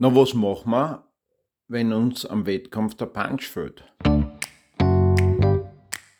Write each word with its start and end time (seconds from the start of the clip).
Na, 0.00 0.14
was 0.14 0.32
machen 0.32 0.70
wir, 0.70 1.02
wenn 1.66 1.92
uns 1.92 2.24
am 2.24 2.46
Wettkampf 2.46 2.94
der 2.94 3.06
Punch 3.06 3.48
fehlt? 3.48 3.82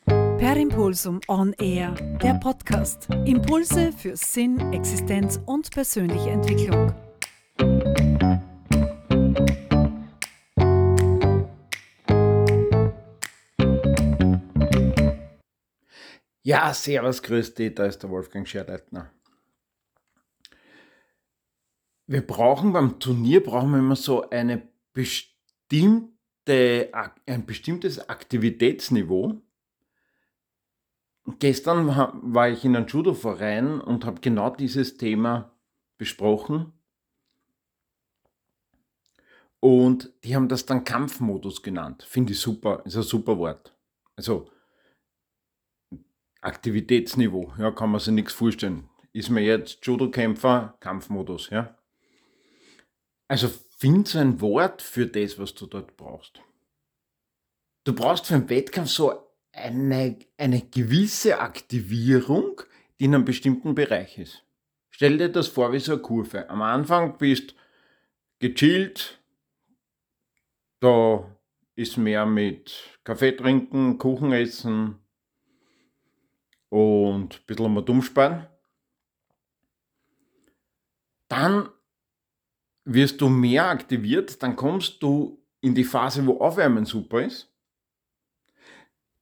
Per 0.09 0.57
Impulsum 0.57 1.21
On 1.29 1.53
Air, 1.61 1.93
der 2.21 2.35
Podcast. 2.43 3.09
Impulse 3.25 3.93
für 3.93 4.17
Sinn, 4.17 4.59
Existenz 4.73 5.41
und 5.47 5.71
persönliche 5.71 6.31
Entwicklung. 6.31 6.93
Ja, 16.43 16.75
servus, 16.75 17.23
grüß 17.23 17.55
dich, 17.55 17.77
da 17.77 17.87
ist 17.87 18.03
der 18.03 18.11
Wolfgang 18.11 18.49
Scherleitner. 18.49 19.13
Wir 22.09 22.27
brauchen 22.27 22.73
beim 22.73 22.99
Turnier 23.01 23.43
brauchen 23.43 23.71
wir 23.71 23.81
immer 23.81 23.95
so 23.95 24.31
eine 24.31 24.67
bestimmte, 24.95 26.11
ein 27.27 27.45
bestimmtes 27.45 28.09
Aktivitätsniveau. 28.09 29.43
Gestern 31.39 31.89
war 31.89 32.49
ich 32.49 32.65
in 32.65 32.75
einem 32.75 32.87
Judo-Verein 32.87 33.83
und 33.83 34.07
habe 34.07 34.23
genau 34.23 34.49
dieses 34.49 34.97
Thema 34.97 35.53
besprochen. 35.99 36.73
Und 39.61 40.11
die 40.25 40.35
haben 40.35 40.49
das 40.49 40.65
dann 40.65 40.85
Kampfmodus 40.85 41.63
genannt. 41.63 42.05
Finde 42.09 42.33
ich 42.33 42.41
super, 42.41 42.81
ist 42.87 42.97
ein 42.97 43.03
super 43.03 43.37
Wort. 43.37 43.77
Also 44.17 44.51
Aktivitätsniveau, 46.41 47.53
ja, 47.59 47.71
kann 47.71 47.91
man 47.91 48.01
sich 48.01 48.15
nichts 48.15 48.33
vorstellen. 48.33 48.89
Ist 49.13 49.29
mir 49.29 49.43
jetzt 49.43 49.85
Judo-Kämpfer, 49.85 50.79
Kampfmodus, 50.81 51.51
ja. 51.51 51.78
Also 53.29 53.49
find 53.77 54.09
so 54.09 54.19
ein 54.19 54.41
Wort 54.41 54.83
für 54.83 55.07
das, 55.07 55.39
was 55.39 55.55
du 55.55 55.67
dort 55.67 55.97
brauchst. 55.97 56.41
Du 57.85 57.95
brauchst 57.95 58.27
für 58.27 58.35
einen 58.35 58.49
Wettkampf 58.51 58.91
so 58.91 59.29
eine, 59.53 60.19
eine 60.37 60.63
gewisse 60.63 61.39
Aktivierung, 61.39 62.63
die 62.99 63.05
in 63.05 63.15
einem 63.15 63.25
bestimmten 63.25 63.75
Bereich 63.75 64.19
ist. 64.19 64.45
Stell 64.91 65.19
dir 65.19 65.29
das 65.29 65.49
vor 65.49 65.73
wie 65.73 65.79
so 65.79 65.93
eine 65.93 66.03
Kurve. 66.03 66.51
Am 66.51 66.63
Anfang 66.63 67.19
bist 67.19 67.55
gechillt, 68.41 69.21
da 70.81 71.25
ist 71.77 71.97
mehr 71.97 72.27
mit 72.27 72.99
Kaffee 73.05 73.33
trinken, 73.33 73.99
Kuchen 73.99 74.33
essen, 74.33 74.99
und 76.69 77.37
ein 77.37 77.47
bisschen 77.47 77.73
mal 77.73 77.83
dumm 77.83 78.03
sparen. 78.03 78.47
Dann 81.29 81.69
wirst 82.89 83.21
du 83.21 83.29
mehr 83.29 83.69
aktiviert, 83.69 84.43
dann 84.43 84.57
kommst 84.57 85.03
du 85.03 85.45
in 85.61 85.75
die 85.75 85.85
Phase, 85.85 86.27
wo 86.27 86.41
Aufwärmen 86.41 86.85
super 86.85 87.23
ist. 87.23 87.53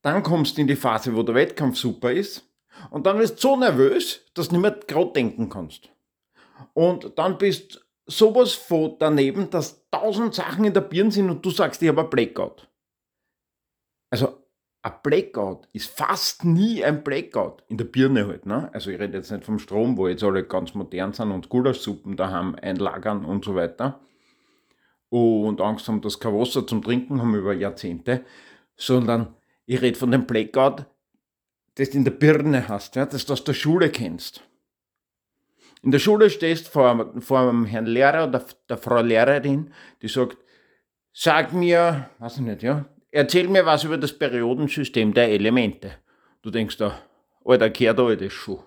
Dann 0.02 0.22
kommst 0.22 0.56
du 0.56 0.60
in 0.60 0.66
die 0.66 0.76
Phase, 0.76 1.14
wo 1.14 1.22
der 1.22 1.34
Wettkampf 1.34 1.76
super 1.76 2.12
ist. 2.12 2.48
Und 2.90 3.06
dann 3.06 3.18
wirst 3.18 3.42
du 3.42 3.48
so 3.48 3.56
nervös, 3.56 4.24
dass 4.34 4.48
du 4.48 4.54
nicht 4.54 4.62
mehr 4.62 4.78
gerade 4.86 5.12
denken 5.12 5.48
kannst. 5.48 5.90
Und 6.74 7.18
dann 7.18 7.38
bist 7.38 7.84
sowas 8.06 8.52
von 8.52 8.96
daneben, 8.98 9.50
dass 9.50 9.88
tausend 9.90 10.34
Sachen 10.34 10.64
in 10.64 10.72
der 10.72 10.82
Birne 10.82 11.10
sind 11.10 11.28
und 11.28 11.44
du 11.44 11.50
sagst, 11.50 11.82
ich 11.82 11.88
habe 11.88 12.02
ein 12.02 12.10
Blackout. 12.10 12.68
Also 14.10 14.45
ein 14.86 14.92
Blackout 15.02 15.66
ist 15.72 15.90
fast 15.90 16.44
nie 16.44 16.84
ein 16.84 17.02
Blackout 17.02 17.64
in 17.68 17.76
der 17.76 17.86
Birne 17.86 18.28
halt. 18.28 18.46
Ne? 18.46 18.70
Also 18.72 18.90
ich 18.90 19.00
rede 19.00 19.18
jetzt 19.18 19.32
nicht 19.32 19.44
vom 19.44 19.58
Strom, 19.58 19.96
wo 19.96 20.06
jetzt 20.06 20.22
alle 20.22 20.44
ganz 20.44 20.74
modern 20.74 21.12
sind 21.12 21.32
und 21.32 21.48
Gulaschsuppen 21.48 22.16
daheim 22.16 22.54
einlagern 22.62 23.24
und 23.24 23.44
so 23.44 23.56
weiter. 23.56 23.98
Und 25.08 25.60
Angst 25.60 25.88
haben, 25.88 26.00
dass 26.02 26.20
kein 26.20 26.34
Wasser 26.34 26.66
zum 26.66 26.82
Trinken 26.82 27.20
haben 27.20 27.34
über 27.34 27.52
Jahrzehnte. 27.52 28.24
Sondern 28.76 29.34
ich 29.64 29.82
rede 29.82 29.98
von 29.98 30.12
dem 30.12 30.24
Blackout, 30.24 30.86
das 31.74 31.90
du 31.90 31.98
in 31.98 32.04
der 32.04 32.12
Birne 32.12 32.68
hast, 32.68 32.94
ja? 32.94 33.06
das 33.06 33.26
du 33.26 33.32
aus 33.32 33.42
der 33.42 33.54
Schule 33.54 33.90
kennst. 33.90 34.42
In 35.82 35.90
der 35.90 35.98
Schule 35.98 36.30
stehst 36.30 36.68
vor, 36.68 37.12
vor 37.20 37.40
einem 37.40 37.64
Herrn 37.64 37.86
Lehrer 37.86 38.28
oder 38.28 38.44
der 38.68 38.78
Frau 38.78 39.00
Lehrerin, 39.00 39.72
die 40.02 40.08
sagt, 40.08 40.36
sag 41.12 41.52
mir, 41.52 42.08
weiß 42.18 42.36
ich 42.36 42.42
nicht, 42.42 42.62
ja, 42.62 42.86
erzähl 43.10 43.48
mir 43.48 43.66
was 43.66 43.84
über 43.84 43.98
das 43.98 44.18
Periodensystem 44.18 45.14
der 45.14 45.30
Elemente. 45.30 45.98
Du 46.42 46.50
denkst 46.50 46.76
da, 46.76 47.00
Alter, 47.44 47.70
gehört 47.70 47.98
da 47.98 48.14
das 48.14 48.32
schon. 48.32 48.62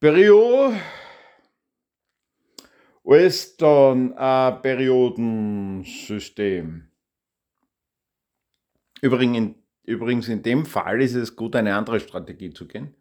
Period 0.00 0.74
ist 3.04 3.62
dann 3.62 4.12
ein 4.14 4.62
Periodensystem. 4.62 6.88
Übrigens 9.00 10.28
in 10.28 10.42
dem 10.42 10.66
Fall 10.66 11.02
ist 11.02 11.14
es 11.14 11.36
gut, 11.36 11.56
eine 11.56 11.74
andere 11.74 12.00
Strategie 12.00 12.52
zu 12.52 12.66
gehen. 12.66 12.94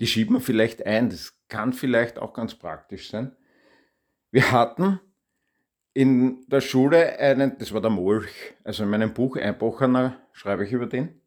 Die 0.00 0.06
schieben 0.06 0.36
wir 0.36 0.40
vielleicht 0.40 0.86
ein, 0.86 1.10
das 1.10 1.34
kann 1.48 1.74
vielleicht 1.74 2.18
auch 2.18 2.32
ganz 2.32 2.54
praktisch 2.54 3.10
sein. 3.10 3.36
Wir 4.30 4.52
hatten 4.52 5.00
in 5.92 6.46
der 6.48 6.60
Schule 6.60 7.18
einen, 7.18 7.58
das 7.58 7.72
war 7.72 7.80
der 7.80 7.90
Molch, 7.90 8.54
also 8.64 8.84
in 8.84 8.90
meinem 8.90 9.12
Buch 9.12 9.36
Einbochener 9.36 10.16
schreibe 10.32 10.64
ich 10.64 10.72
über 10.72 10.86
den. 10.86 11.20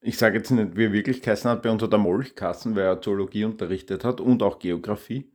Ich 0.00 0.18
sage 0.18 0.38
jetzt 0.38 0.50
nicht, 0.50 0.76
wie 0.76 0.86
er 0.86 0.92
wirklich 0.92 1.22
geheißen 1.22 1.50
hat, 1.50 1.62
bei 1.62 1.70
uns 1.70 1.82
hat 1.82 1.92
der 1.92 1.98
Molch 1.98 2.34
Kassen, 2.34 2.76
weil 2.76 2.84
er 2.84 3.00
Zoologie 3.00 3.44
unterrichtet 3.44 4.04
hat 4.04 4.20
und 4.20 4.42
auch 4.42 4.58
Geografie. 4.58 5.30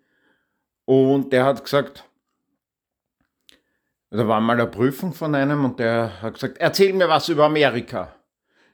Und 0.86 1.34
der 1.34 1.46
hat 1.46 1.64
gesagt, 1.64 2.06
da 4.10 4.28
war 4.28 4.40
mal 4.42 4.60
eine 4.60 4.68
Prüfung 4.68 5.14
von 5.14 5.34
einem 5.36 5.66
und 5.66 5.80
der 5.80 6.22
hat 6.22 6.36
gesagt, 6.36 6.60
erzähl 6.60 6.94
mir 6.94 7.10
was 7.10 7.30
über 7.30 7.46
Amerika. 7.46 8.16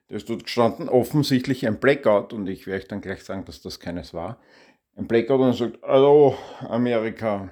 Da 0.08 0.16
ist 0.16 0.30
dort 0.30 0.44
gestanden, 0.44 0.90
offensichtlich 0.90 1.66
ein 1.68 1.80
Blackout 1.80 2.34
und 2.34 2.48
ich 2.48 2.66
werde 2.66 2.82
euch 2.82 2.88
dann 2.88 3.02
gleich 3.02 3.24
sagen, 3.24 3.46
dass 3.46 3.62
das 3.62 3.80
keines 3.80 4.14
war. 4.14 4.40
Ein 4.96 5.08
Blackout 5.08 5.40
und 5.40 5.48
er 5.48 5.54
sagt, 5.54 5.80
hallo 5.84 6.36
Amerika, 6.68 7.50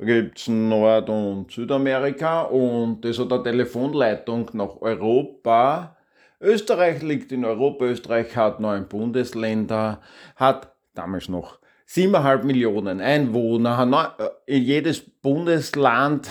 gibt 0.00 0.38
es 0.38 0.48
Nord- 0.48 1.10
und 1.10 1.50
Südamerika 1.50 2.42
und 2.42 3.04
das 3.04 3.18
hat 3.18 3.32
eine 3.32 3.42
Telefonleitung 3.42 4.50
nach 4.54 4.80
Europa. 4.80 5.96
Österreich 6.40 7.02
liegt 7.02 7.32
in 7.32 7.44
Europa, 7.44 7.84
Österreich 7.84 8.34
hat 8.34 8.60
neun 8.60 8.88
Bundesländer, 8.88 10.00
hat 10.36 10.74
damals 10.94 11.28
noch 11.28 11.58
7,5 11.86 12.44
Millionen 12.44 13.00
Einwohner. 13.00 14.16
Äh, 14.46 14.56
jedes 14.56 15.00
Bundesland 15.00 16.28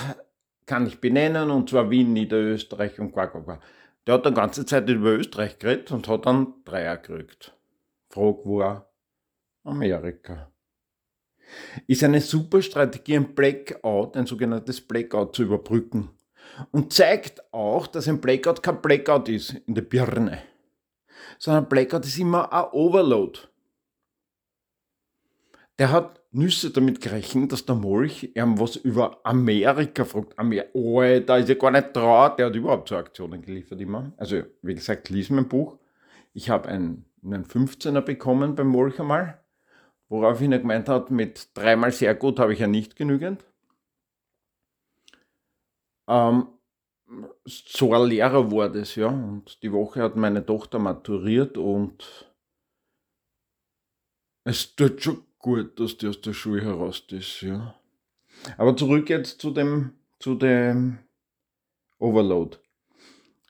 kann 0.66 0.88
ich 0.88 1.00
benennen, 1.00 1.52
und 1.52 1.70
zwar 1.70 1.90
Wien, 1.92 2.14
Niederösterreich 2.14 3.00
und 3.00 3.12
Quack, 3.12 3.34
Der 4.08 4.16
hat 4.16 4.26
die 4.26 4.34
ganze 4.34 4.66
Zeit 4.66 4.90
über 4.90 5.12
Österreich 5.12 5.60
geredet 5.60 5.92
und 5.92 6.08
hat 6.08 6.26
dann 6.26 6.54
Dreier 6.66 6.98
gekriegt. 6.98 7.54
Frag 8.10 8.38
war 8.46 8.90
Amerika 9.64 10.52
ist 11.88 12.04
eine 12.04 12.22
super 12.22 12.62
Strategie, 12.62 13.16
ein 13.16 13.34
Blackout, 13.36 14.16
ein 14.16 14.26
sogenanntes 14.26 14.82
Blackout 14.82 15.36
zu 15.36 15.44
überbrücken. 15.44 16.10
Und 16.72 16.94
zeigt 16.94 17.42
auch, 17.54 17.88
dass 17.88 18.08
ein 18.08 18.20
Blackout 18.20 18.64
kein 18.64 18.82
Blackout 18.82 19.30
ist 19.30 19.56
in 19.66 19.76
der 19.76 19.84
Birne, 19.84 20.40
sondern 21.38 21.64
ein 21.64 21.70
Blackout 21.70 22.06
ist 22.06 22.18
immer 22.18 22.52
ein 22.52 22.66
Overload. 22.72 23.40
Der 25.78 25.92
hat 25.92 26.20
Nüsse 26.32 26.70
damit 26.72 27.02
gerechnet, 27.02 27.52
dass 27.52 27.66
der 27.66 27.76
Molch 27.76 28.32
ihm 28.36 28.60
was 28.60 28.76
über 28.76 29.20
Amerika 29.24 30.06
fragt. 30.06 30.38
Amer 30.38 30.66
oh, 30.74 31.02
da 31.02 31.38
ist 31.38 31.50
ja 31.50 31.56
gar 31.56 31.72
nicht 31.72 31.94
traut. 31.94 32.38
Der 32.38 32.48
hat 32.48 32.56
überhaupt 32.56 32.90
so 32.90 32.98
Aktionen 32.98 33.42
geliefert 33.42 33.82
immer. 33.82 34.12
Also, 34.18 34.44
wie 34.62 34.76
gesagt, 34.76 35.10
lies 35.10 35.30
mein 35.30 35.48
Buch. 35.48 35.78
Ich 36.34 36.50
habe 36.50 36.70
einen, 36.70 37.06
einen 37.24 37.46
15er 37.46 38.02
bekommen 38.02 38.56
beim 38.56 38.68
Molch 38.68 39.00
einmal. 39.00 39.40
Woraufhin 40.10 40.52
er 40.52 40.60
gemeint 40.60 40.90
hat, 40.90 41.12
mit 41.12 41.50
dreimal 41.54 41.92
sehr 41.92 42.16
gut 42.16 42.40
habe 42.40 42.54
ich 42.54 42.60
ja 42.60 42.68
nicht 42.68 42.96
genügend. 42.96 43.46
Ähm, 46.08 46.48
so 47.46 47.94
ein 47.94 48.10
Lehrer 48.10 48.52
war 48.52 48.70
das, 48.70 48.96
ja. 48.96 49.08
Und 49.08 49.62
die 49.62 49.72
Woche 49.72 50.02
hat 50.02 50.16
meine 50.16 50.46
Tochter 50.46 50.80
maturiert 50.80 51.58
und 51.58 52.30
es 54.44 54.76
tut 54.76 55.04
schon 55.04 55.24
gut, 55.38 55.80
dass 55.80 55.98
die 55.98 56.08
aus 56.08 56.22
der 56.22 56.34
Schule 56.34 56.64
heraus 56.64 57.04
ist, 57.12 57.42
ja. 57.42 57.76
Aber 58.58 58.76
zurück 58.76 59.10
jetzt 59.10 59.40
zu 59.40 59.52
dem, 59.52 59.94
zu 60.20 60.34
dem 60.36 61.00
Overload. 62.00 62.58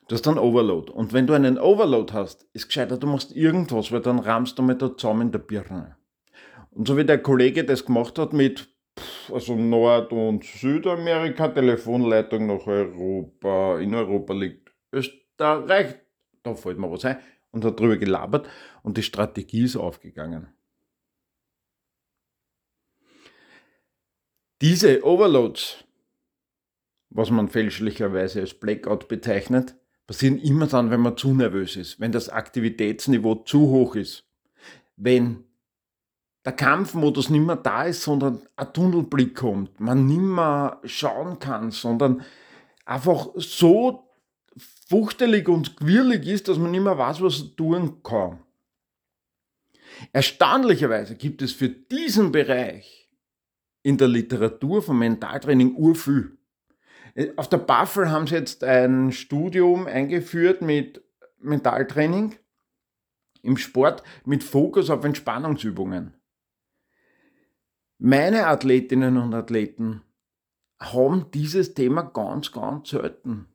Du 0.08 0.14
hast 0.14 0.26
einen 0.26 0.38
Overload. 0.38 0.90
Und 0.92 1.12
wenn 1.12 1.26
du 1.26 1.34
einen 1.34 1.58
Overload 1.58 2.12
hast, 2.12 2.44
ist 2.52 2.66
gescheiter, 2.66 2.98
du 2.98 3.06
machst 3.06 3.32
irgendwas, 3.32 3.92
weil 3.92 4.00
dann 4.00 4.18
rammst 4.18 4.58
du 4.58 4.62
mit 4.62 4.82
der 4.82 4.96
zusammen 4.96 5.22
in 5.22 5.32
der 5.32 5.38
Birne. 5.38 5.96
Und 6.70 6.86
so 6.86 6.96
wie 6.96 7.04
der 7.04 7.18
Kollege 7.18 7.64
das 7.64 7.84
gemacht 7.84 8.18
hat 8.18 8.32
mit 8.32 8.68
also 9.32 9.54
Nord- 9.54 10.12
und 10.12 10.44
Südamerika, 10.44 11.48
Telefonleitung 11.48 12.46
nach 12.46 12.66
Europa, 12.66 13.78
in 13.78 13.94
Europa 13.94 14.34
liegt 14.34 14.72
Österreich, 14.92 15.96
da 16.42 16.54
fällt 16.54 16.78
mir 16.78 16.90
was 16.90 17.04
ein, 17.04 17.18
und 17.50 17.64
hat 17.64 17.78
drüber 17.78 17.96
gelabert 17.96 18.48
und 18.82 18.96
die 18.96 19.02
Strategie 19.02 19.64
ist 19.64 19.76
aufgegangen. 19.76 20.48
Diese 24.60 25.04
Overloads, 25.04 25.84
was 27.08 27.30
man 27.30 27.48
fälschlicherweise 27.48 28.40
als 28.40 28.54
Blackout 28.54 29.08
bezeichnet, 29.08 29.74
passieren 30.06 30.38
immer 30.38 30.66
dann, 30.66 30.90
wenn 30.90 31.00
man 31.00 31.16
zu 31.16 31.32
nervös 31.32 31.76
ist, 31.76 31.98
wenn 31.98 32.12
das 32.12 32.28
Aktivitätsniveau 32.28 33.36
zu 33.36 33.68
hoch 33.70 33.94
ist, 33.94 34.28
wenn 34.96 35.44
der 36.44 36.52
Kampfmodus 36.52 37.28
nicht 37.30 37.44
mehr 37.44 37.56
da 37.56 37.84
ist, 37.84 38.02
sondern 38.02 38.40
ein 38.56 38.72
Tunnelblick 38.72 39.34
kommt, 39.34 39.78
man 39.78 40.06
nicht 40.06 40.20
mehr 40.20 40.80
schauen 40.84 41.38
kann, 41.38 41.70
sondern 41.70 42.22
einfach 42.84 43.28
so 43.36 44.08
fuchtelig 44.88 45.48
und 45.48 45.76
quirlig 45.76 46.26
ist, 46.26 46.48
dass 46.48 46.58
man 46.58 46.70
nicht 46.70 46.82
mehr 46.82 46.98
weiß, 46.98 47.20
was 47.22 47.40
er 47.40 47.56
tun 47.56 48.02
kann. 48.02 48.40
Erstaunlicherweise 50.12 51.14
gibt 51.14 51.42
es 51.42 51.52
für 51.52 51.68
diesen 51.68 52.32
Bereich 52.32 53.08
in 53.82 53.98
der 53.98 54.08
Literatur 54.08 54.82
vom 54.82 54.98
Mentaltraining 54.98 55.74
urviel. 55.74 56.38
Auf 57.36 57.48
der 57.48 57.58
Buffel 57.58 58.10
haben 58.10 58.26
sie 58.26 58.36
jetzt 58.36 58.64
ein 58.64 59.12
Studium 59.12 59.86
eingeführt 59.86 60.62
mit 60.62 61.02
Mentaltraining 61.38 62.36
im 63.42 63.56
Sport 63.56 64.02
mit 64.24 64.44
Fokus 64.44 64.90
auf 64.90 65.04
Entspannungsübungen. 65.04 66.14
Meine 68.02 68.46
Athletinnen 68.46 69.18
und 69.18 69.34
Athleten 69.34 70.00
haben 70.80 71.26
dieses 71.34 71.74
Thema 71.74 72.00
ganz, 72.00 72.50
ganz 72.50 72.88
selten. 72.88 73.46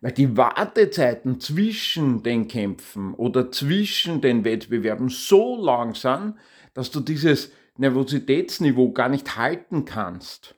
Weil 0.00 0.12
die 0.12 0.38
Wartezeiten 0.38 1.38
zwischen 1.38 2.22
den 2.22 2.48
Kämpfen 2.48 3.12
oder 3.12 3.52
zwischen 3.52 4.22
den 4.22 4.42
Wettbewerben 4.42 5.10
so 5.10 5.62
lang 5.62 5.94
sind, 5.94 6.36
dass 6.72 6.90
du 6.90 7.00
dieses 7.00 7.52
Nervositätsniveau 7.76 8.92
gar 8.92 9.10
nicht 9.10 9.36
halten 9.36 9.84
kannst. 9.84 10.54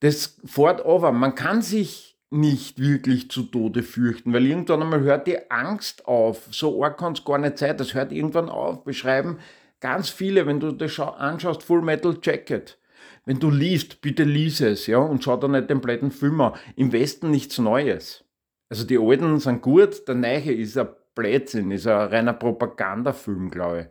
Das 0.00 0.40
fährt 0.46 0.82
aber, 0.86 1.12
man 1.12 1.34
kann 1.34 1.60
sich 1.60 2.18
nicht 2.30 2.78
wirklich 2.78 3.30
zu 3.30 3.42
Tode 3.42 3.82
fürchten, 3.82 4.32
weil 4.32 4.46
irgendwann 4.46 4.82
einmal 4.82 5.00
hört 5.00 5.26
die 5.26 5.50
Angst 5.50 6.06
auf. 6.06 6.48
So 6.50 6.82
arg 6.82 6.96
kann 6.96 7.12
es 7.12 7.22
gar 7.22 7.36
nicht 7.36 7.58
sein, 7.58 7.76
das 7.76 7.92
hört 7.92 8.12
irgendwann 8.12 8.48
auf. 8.48 8.82
Beschreiben 8.82 9.40
ganz 9.80 10.10
viele, 10.10 10.46
wenn 10.46 10.60
du 10.60 10.72
das 10.72 10.98
anschaust, 10.98 11.62
Full 11.62 11.82
Metal 11.82 12.16
Jacket 12.22 12.78
wenn 13.26 13.38
du 13.38 13.50
liest, 13.50 14.00
bitte 14.00 14.24
lies 14.24 14.60
es, 14.60 14.86
ja, 14.86 14.98
und 14.98 15.24
schau 15.24 15.36
da 15.36 15.48
nicht 15.48 15.70
den 15.70 15.80
blöden 15.80 16.10
Film 16.10 16.40
an. 16.40 16.54
Im 16.76 16.92
Westen 16.92 17.30
nichts 17.30 17.58
Neues. 17.58 18.24
Also 18.68 18.84
die 18.86 18.98
alten 18.98 19.38
sind 19.40 19.62
gut, 19.62 20.06
der 20.08 20.14
neue 20.14 20.52
ist 20.52 20.76
ein 20.76 20.88
Blödsinn, 21.14 21.70
ist 21.70 21.86
ein 21.86 22.08
reiner 22.08 22.32
Propagandafilm, 22.32 23.50
glaube 23.50 23.80
ich. 23.80 23.86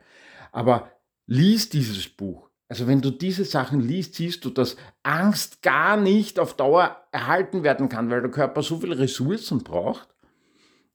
Aber 0.51 0.91
lies 1.25 1.69
dieses 1.69 2.07
Buch. 2.07 2.49
Also 2.69 2.87
wenn 2.87 3.01
du 3.01 3.11
diese 3.11 3.45
Sachen 3.45 3.81
liest, 3.81 4.15
siehst 4.15 4.45
du, 4.45 4.49
dass 4.49 4.77
Angst 5.03 5.61
gar 5.61 5.97
nicht 5.97 6.39
auf 6.39 6.55
Dauer 6.55 6.97
erhalten 7.11 7.63
werden 7.63 7.89
kann, 7.89 8.09
weil 8.09 8.21
der 8.21 8.31
Körper 8.31 8.61
so 8.61 8.79
viele 8.79 8.97
Ressourcen 8.97 9.63
braucht, 9.63 10.07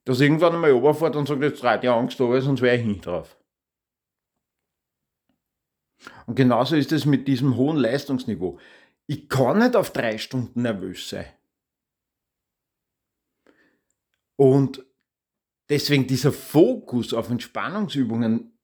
dass 0.04 0.20
irgendwann 0.20 0.54
einmal 0.54 0.72
oberfährt 0.72 1.16
und 1.16 1.28
sagt, 1.28 1.42
jetzt 1.42 1.62
reit 1.62 1.82
die 1.82 1.88
Angst 1.88 2.20
aber, 2.20 2.40
sonst 2.40 2.62
wäre 2.62 2.76
ich 2.76 2.84
nicht 2.84 3.06
drauf. 3.06 3.37
Und 6.26 6.34
genauso 6.34 6.76
ist 6.76 6.92
es 6.92 7.04
mit 7.04 7.26
diesem 7.28 7.56
hohen 7.56 7.76
Leistungsniveau. 7.76 8.58
Ich 9.06 9.28
kann 9.28 9.58
nicht 9.58 9.76
auf 9.76 9.90
drei 9.90 10.18
Stunden 10.18 10.62
nervös 10.62 11.08
sein. 11.08 11.26
Und 14.36 14.84
deswegen 15.68 16.06
dieser 16.06 16.32
Fokus 16.32 17.12
auf 17.12 17.30
Entspannungsübungen, 17.30 18.56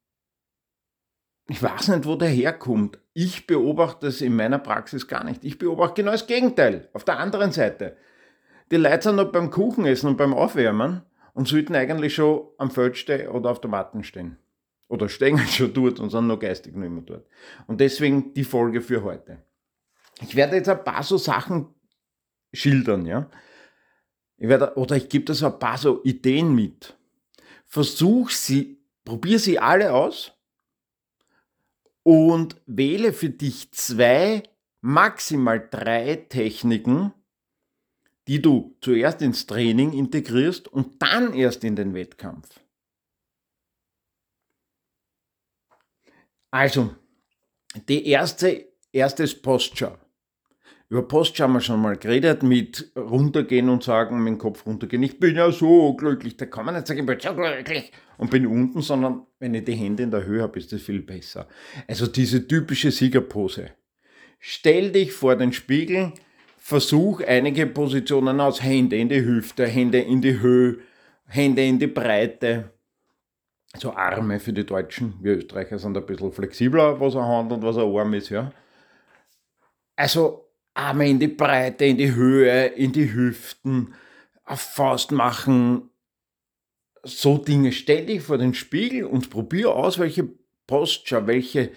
ich 1.48 1.62
weiß 1.62 1.88
nicht, 1.88 2.06
wo 2.06 2.16
der 2.16 2.28
herkommt. 2.28 2.98
Ich 3.12 3.46
beobachte 3.46 4.06
es 4.06 4.20
in 4.20 4.37
meiner 4.37 4.58
Praxis 4.58 5.08
gar 5.08 5.25
nicht. 5.25 5.44
Ich 5.44 5.58
beobachte 5.58 6.02
genau 6.02 6.12
das 6.12 6.26
Gegenteil. 6.26 6.88
Auf 6.92 7.04
der 7.04 7.19
anderen 7.19 7.52
Seite. 7.52 7.96
Die 8.70 8.76
Leute 8.76 9.02
sind 9.02 9.16
noch 9.16 9.30
beim 9.30 9.50
Kuchenessen 9.50 10.08
und 10.08 10.16
beim 10.16 10.32
Aufwärmen 10.32 11.02
und 11.34 11.48
sollten 11.48 11.75
eigentlich 11.75 12.14
schon 12.14 12.48
am 12.58 12.70
Feld 12.70 12.96
stehen 12.96 13.28
oder 13.28 13.50
auf 13.50 13.60
der 13.60 13.70
Matte 13.70 14.02
stehen 14.04 14.38
oder 14.88 15.08
stehen 15.08 15.38
schon 15.48 15.72
dort 15.72 16.00
und 16.00 16.10
sind 16.10 16.26
noch 16.26 16.38
geistig 16.38 16.75
nicht 16.75 16.90
mehr 16.90 17.02
dort. 17.02 17.26
Und 17.66 17.81
deswegen 17.81 18.34
die 18.34 18.44
Folge 18.44 18.81
für 18.81 19.02
heute. 19.02 19.42
Ich 20.20 20.36
werde 20.36 20.56
jetzt 20.56 20.69
ein 20.69 20.84
paar 20.84 21.02
so 21.02 21.16
Sachen 21.16 21.75
schildern, 22.52 23.06
ja. 23.06 23.31
Ich 24.36 24.48
werde, 24.48 24.76
oder 24.76 24.96
ich 24.96 25.08
gebe 25.08 25.25
da 25.25 25.34
so 25.34 25.46
ein 25.46 25.58
paar 25.58 25.78
so 25.78 26.02
Ideen 26.04 26.54
mit. 26.54 26.96
Versuch 27.64 28.31
sie, 28.31 28.84
probier 29.04 29.38
sie 29.38 29.58
alle 29.58 29.92
aus 29.92 30.32
und 32.02 32.60
wähle 32.66 33.12
für 33.12 33.30
dich 33.30 33.72
zwei, 33.72 34.42
maximal 34.80 35.66
drei 35.70 36.16
Techniken, 36.28 37.12
die 38.28 38.40
du 38.40 38.76
zuerst 38.80 39.22
ins 39.22 39.46
Training 39.46 39.92
integrierst 39.92 40.69
und 40.69 41.02
dann 41.02 41.34
erst 41.34 41.64
in 41.64 41.76
den 41.76 41.94
Wettkampf. 41.94 42.60
Also, 46.54 46.94
die 47.88 48.06
erste, 48.06 48.68
erstes 48.92 49.34
Posture. 49.34 49.98
Über 50.88 51.02
Posture 51.02 51.48
haben 51.48 51.54
wir 51.54 51.60
schon 51.60 51.82
mal 51.82 51.96
geredet, 51.96 52.44
mit 52.44 52.92
runtergehen 52.94 53.68
und 53.68 53.82
sagen, 53.82 54.22
mit 54.22 54.34
dem 54.34 54.38
Kopf 54.38 54.64
runtergehen. 54.64 55.02
Ich 55.02 55.18
bin 55.18 55.34
ja 55.34 55.50
so 55.50 55.94
glücklich. 55.94 56.36
Da 56.36 56.46
kann 56.46 56.64
man 56.64 56.76
nicht 56.76 56.86
sagen, 56.86 57.00
ich 57.00 57.06
bin 57.06 57.18
so 57.18 57.34
glücklich 57.34 57.90
und 58.18 58.30
bin 58.30 58.46
unten, 58.46 58.82
sondern 58.82 59.26
wenn 59.40 59.52
ich 59.54 59.64
die 59.64 59.72
Hände 59.72 60.04
in 60.04 60.12
der 60.12 60.26
Höhe 60.26 60.42
habe, 60.42 60.56
ist 60.60 60.72
das 60.72 60.82
viel 60.82 61.02
besser. 61.02 61.48
Also 61.88 62.06
diese 62.06 62.46
typische 62.46 62.92
Siegerpose. 62.92 63.72
Stell 64.38 64.92
dich 64.92 65.12
vor 65.12 65.34
den 65.34 65.52
Spiegel, 65.52 66.12
versuch 66.56 67.20
einige 67.20 67.66
Positionen 67.66 68.40
aus. 68.40 68.62
Hände 68.62 68.94
in 68.94 69.08
die 69.08 69.24
Hüfte, 69.24 69.66
Hände 69.66 69.98
in 69.98 70.22
die 70.22 70.38
Höhe, 70.38 70.78
Hände 71.26 71.64
in 71.64 71.80
die 71.80 71.88
Breite 71.88 72.70
so 73.79 73.94
Arme 73.94 74.41
für 74.41 74.53
die 74.53 74.65
Deutschen. 74.65 75.15
Wir 75.21 75.37
Österreicher 75.37 75.79
sind 75.79 75.97
ein 75.97 76.06
bisschen 76.06 76.32
flexibler, 76.32 77.00
was 77.00 77.17
eine 77.17 77.26
Hand 77.26 77.53
und 77.53 77.62
was 77.62 77.76
ein 77.76 77.94
Arm 77.94 78.15
ist, 78.15 78.31
ja. 78.31 78.53
Also 79.97 80.49
Arme 80.75 81.09
in 81.09 81.19
die 81.19 81.29
Breite, 81.29 81.85
in 81.85 81.97
die 81.97 82.15
Höhe, 82.15 82.67
in 82.67 82.93
die 82.93 83.12
Hüften, 83.12 83.94
auf 84.44 84.61
Faust 84.61 85.12
machen, 85.12 85.91
so 87.03 87.38
Dinge. 87.38 87.73
Stell 87.73 88.06
dich 88.06 88.23
vor 88.23 88.38
den 88.38 88.55
Spiegel 88.55 89.05
und 89.05 89.31
probier 89.31 89.75
aus, 89.75 89.99
welche 89.99 90.29
Posture, 90.67 91.26
welche, 91.26 91.71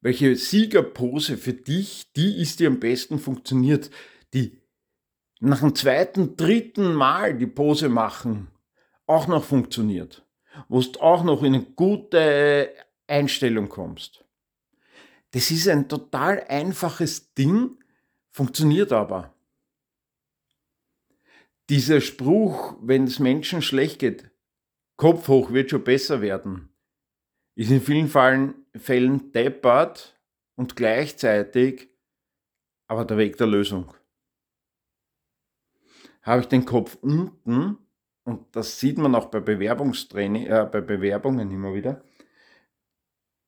welche 0.00 0.36
Siegerpose 0.36 1.36
für 1.36 1.52
dich, 1.52 2.12
die 2.12 2.40
ist, 2.40 2.60
die 2.60 2.66
am 2.66 2.80
besten 2.80 3.18
funktioniert, 3.18 3.90
die 4.34 4.58
nach 5.40 5.60
dem 5.60 5.74
zweiten, 5.74 6.36
dritten 6.36 6.94
Mal 6.94 7.36
die 7.36 7.46
Pose 7.46 7.88
machen, 7.88 8.48
auch 9.06 9.28
noch 9.28 9.44
funktioniert 9.44 10.27
wo 10.68 10.80
du 10.80 11.00
auch 11.00 11.22
noch 11.24 11.42
in 11.42 11.54
eine 11.54 11.64
gute 11.64 12.74
Einstellung 13.06 13.68
kommst. 13.68 14.24
Das 15.32 15.50
ist 15.50 15.68
ein 15.68 15.88
total 15.88 16.44
einfaches 16.48 17.34
Ding, 17.34 17.82
funktioniert 18.30 18.92
aber. 18.92 19.34
Dieser 21.68 22.00
Spruch, 22.00 22.76
wenn 22.80 23.04
es 23.04 23.18
Menschen 23.18 23.60
schlecht 23.60 23.98
geht, 23.98 24.30
Kopf 24.96 25.28
hoch 25.28 25.52
wird 25.52 25.70
schon 25.70 25.84
besser 25.84 26.22
werden, 26.22 26.70
ist 27.54 27.70
in 27.70 27.82
vielen 27.82 28.08
Fällen 28.74 29.32
deppert 29.32 30.18
und 30.56 30.76
gleichzeitig 30.76 31.88
aber 32.86 33.04
der 33.04 33.18
Weg 33.18 33.36
der 33.36 33.46
Lösung. 33.46 33.94
Habe 36.22 36.42
ich 36.42 36.48
den 36.48 36.64
Kopf 36.64 36.96
unten, 37.00 37.78
und 38.28 38.44
das 38.54 38.78
sieht 38.78 38.98
man 38.98 39.14
auch 39.14 39.30
bei 39.30 39.40
Bewerbungstraining, 39.40 40.46
äh, 40.46 40.68
bei 40.70 40.82
Bewerbungen 40.82 41.50
immer 41.50 41.72
wieder, 41.72 42.04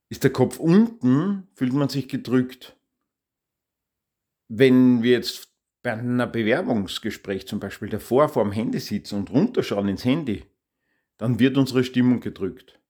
ist 0.08 0.25
der 0.25 0.32
Kopf 0.32 0.58
unten, 0.58 1.49
fühlt 1.54 1.75
man 1.75 1.90
sich 1.90 2.08
gedrückt. 2.08 2.78
Wenn 4.49 5.02
wir 5.02 5.12
jetzt 5.12 5.52
bei 5.82 5.92
einem 5.92 6.32
Bewerbungsgespräch 6.32 7.46
zum 7.46 7.60
Beispiel 7.60 7.90
davor 7.90 8.30
vor 8.30 8.42
dem 8.42 8.52
Handy 8.52 8.80
sitzen 8.80 9.16
und 9.16 9.30
runterschauen 9.30 9.88
ins 9.88 10.06
Handy, 10.06 10.46
dann 11.18 11.38
wird 11.38 11.58
unsere 11.58 11.84
Stimmung 11.84 12.20
gedrückt. 12.20 12.80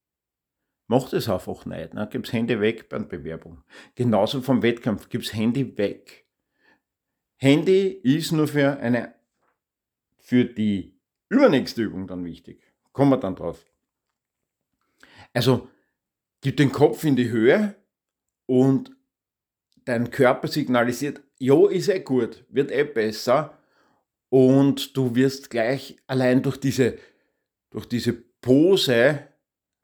Macht 0.87 1.13
es 1.13 1.29
einfach 1.29 1.67
nicht. 1.67 1.95
Ne? 1.95 2.09
Gib's 2.09 2.33
Handy 2.33 2.61
weg 2.61 2.89
bei 2.89 2.99
einer 2.99 3.07
Bewerbung. 3.07 3.65
Genauso 3.97 4.43
vom 4.43 4.63
Wettkampf. 4.63 5.09
Gib's 5.09 5.35
Handy 5.35 5.77
weg. 5.77 6.29
Handy 7.37 7.89
ist 7.89 8.31
nur 8.31 8.47
für 8.47 8.79
eine, 8.79 9.13
für 10.19 10.45
die 10.45 11.00
Übernächste 11.31 11.83
Übung 11.83 12.07
dann 12.07 12.25
wichtig. 12.25 12.61
Kommen 12.93 13.13
wir 13.13 13.17
dann 13.17 13.37
drauf. 13.37 13.65
Also, 15.33 15.69
gib 16.41 16.57
den 16.57 16.73
Kopf 16.73 17.05
in 17.05 17.17
die 17.17 17.31
Höhe 17.31 17.77
und 18.47 18.91
dein 19.85 20.11
Körper 20.11 20.49
signalisiert, 20.49 21.23
jo, 21.39 21.67
ist 21.69 21.89
eh 21.89 22.01
gut, 22.01 22.45
wird 22.49 22.71
eh 22.73 22.85
besser. 22.85 23.57
Und 24.29 24.97
du 24.97 25.15
wirst 25.15 25.51
gleich 25.51 25.97
allein 26.07 26.43
durch 26.43 26.57
diese, 26.57 26.99
durch 27.71 27.87
diese 27.87 28.13
Pose 28.13 29.27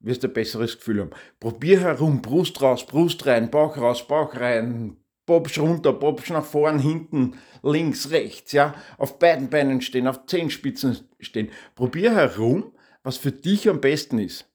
wirst 0.01 0.25
ein 0.25 0.33
besseres 0.33 0.77
Gefühl 0.77 1.01
haben. 1.01 1.11
Probier 1.41 1.81
herum, 1.81 2.23
Brust 2.23 2.61
raus, 2.61 2.87
Brust 2.87 3.27
rein, 3.27 3.51
Bauch 3.51 3.77
raus, 3.77 4.07
Bauch 4.07 4.35
rein, 4.35 4.97
Bobsch 5.27 5.59
runter, 5.59 5.93
Bobsch 5.93 6.31
nach 6.31 6.45
vorn, 6.45 6.79
hinten, 6.79 7.35
links, 7.63 8.11
rechts, 8.11 8.53
ja, 8.53 8.75
auf 8.97 9.19
beiden 9.19 9.51
Beinen 9.51 9.81
stehen, 9.81 10.07
auf 10.07 10.27
Zehenspitzen 10.27 11.01
stehen. 11.21 11.51
Probier 11.75 12.15
herum, 12.15 12.73
was 13.03 13.17
für 13.17 13.33
dich 13.33 13.69
am 13.69 13.81
besten 13.81 14.19
ist. 14.19 14.49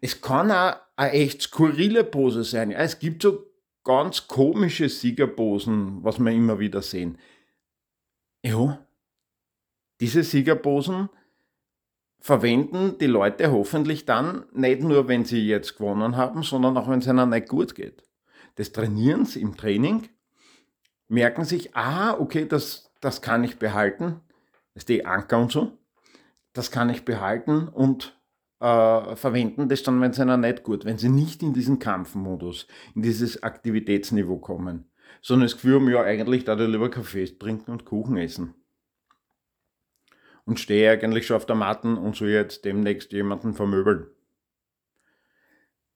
Es 0.00 0.20
kann 0.20 0.50
auch 0.50 0.76
eine 0.96 1.12
echt 1.12 1.42
skurrile 1.42 2.04
Pose 2.04 2.44
sein. 2.44 2.70
Ja, 2.70 2.78
es 2.78 2.98
gibt 2.98 3.22
so 3.22 3.46
ganz 3.84 4.28
komische 4.28 4.88
Siegerposen, 4.88 6.04
was 6.04 6.18
wir 6.18 6.30
immer 6.30 6.58
wieder 6.58 6.82
sehen. 6.82 7.18
Ja, 8.44 8.86
diese 10.00 10.22
Siegerposen 10.22 11.08
verwenden 12.20 12.98
die 12.98 13.06
Leute 13.06 13.50
hoffentlich 13.50 14.04
dann 14.04 14.44
nicht 14.52 14.82
nur, 14.82 15.08
wenn 15.08 15.24
sie 15.24 15.46
jetzt 15.46 15.78
gewonnen 15.78 16.16
haben, 16.16 16.42
sondern 16.42 16.76
auch, 16.76 16.88
wenn 16.88 16.98
es 16.98 17.06
ihnen 17.06 17.30
nicht 17.30 17.48
gut 17.48 17.74
geht. 17.74 18.02
Des 18.58 18.72
Trainierens 18.72 19.36
im 19.36 19.56
Training 19.56 20.08
merken 21.08 21.44
sich, 21.44 21.74
ah, 21.74 22.14
okay, 22.18 22.46
das, 22.46 22.90
das 23.00 23.22
kann 23.22 23.44
ich 23.44 23.58
behalten, 23.58 24.20
das 24.74 24.82
ist 24.82 24.88
die 24.88 25.04
Anker 25.04 25.38
und 25.38 25.50
so, 25.50 25.78
das 26.52 26.70
kann 26.70 26.90
ich 26.90 27.04
behalten 27.04 27.68
und 27.68 28.18
äh, 28.60 29.16
verwenden 29.16 29.68
das 29.68 29.82
dann, 29.82 30.00
wenn 30.00 30.10
es 30.10 30.18
ihnen 30.18 30.40
nicht 30.40 30.62
gut, 30.62 30.84
wenn 30.84 30.98
sie 30.98 31.08
nicht 31.08 31.42
in 31.42 31.52
diesen 31.52 31.78
Kampfmodus, 31.78 32.66
in 32.94 33.02
dieses 33.02 33.42
Aktivitätsniveau 33.42 34.38
kommen, 34.38 34.90
sondern 35.22 35.46
das 35.46 35.54
Gefühl 35.54 35.76
haben, 35.76 35.88
ja, 35.88 36.02
eigentlich 36.02 36.44
da 36.44 36.54
lieber 36.54 36.90
Kaffee 36.90 37.26
trinken 37.26 37.70
und 37.70 37.84
Kuchen 37.84 38.16
essen. 38.16 38.54
Und 40.44 40.58
stehe 40.58 40.90
eigentlich 40.90 41.26
schon 41.26 41.36
auf 41.36 41.46
der 41.46 41.56
Matten 41.56 41.98
und 41.98 42.16
soll 42.16 42.28
jetzt 42.28 42.64
demnächst 42.64 43.12
jemanden 43.12 43.52
vermöbeln. 43.54 44.06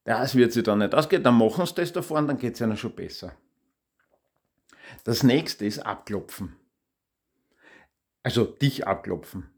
Das 0.05 0.35
wird 0.35 0.53
sich 0.53 0.63
dann 0.63 0.81
nicht. 0.81 0.95
Ausgehen, 0.95 1.23
dann 1.23 1.39
machen 1.39 1.65
sie 1.65 1.75
das 1.75 1.93
davor 1.93 2.19
und 2.19 2.29
dann 2.29 2.37
geht 2.37 2.55
es 2.55 2.61
ihnen 2.61 2.77
schon 2.77 2.95
besser. 2.95 3.35
Das 5.05 5.23
nächste 5.23 5.65
ist 5.65 5.81
abklopfen. 5.81 6.57
Also 8.23 8.45
dich 8.45 8.87
abklopfen. 8.87 9.51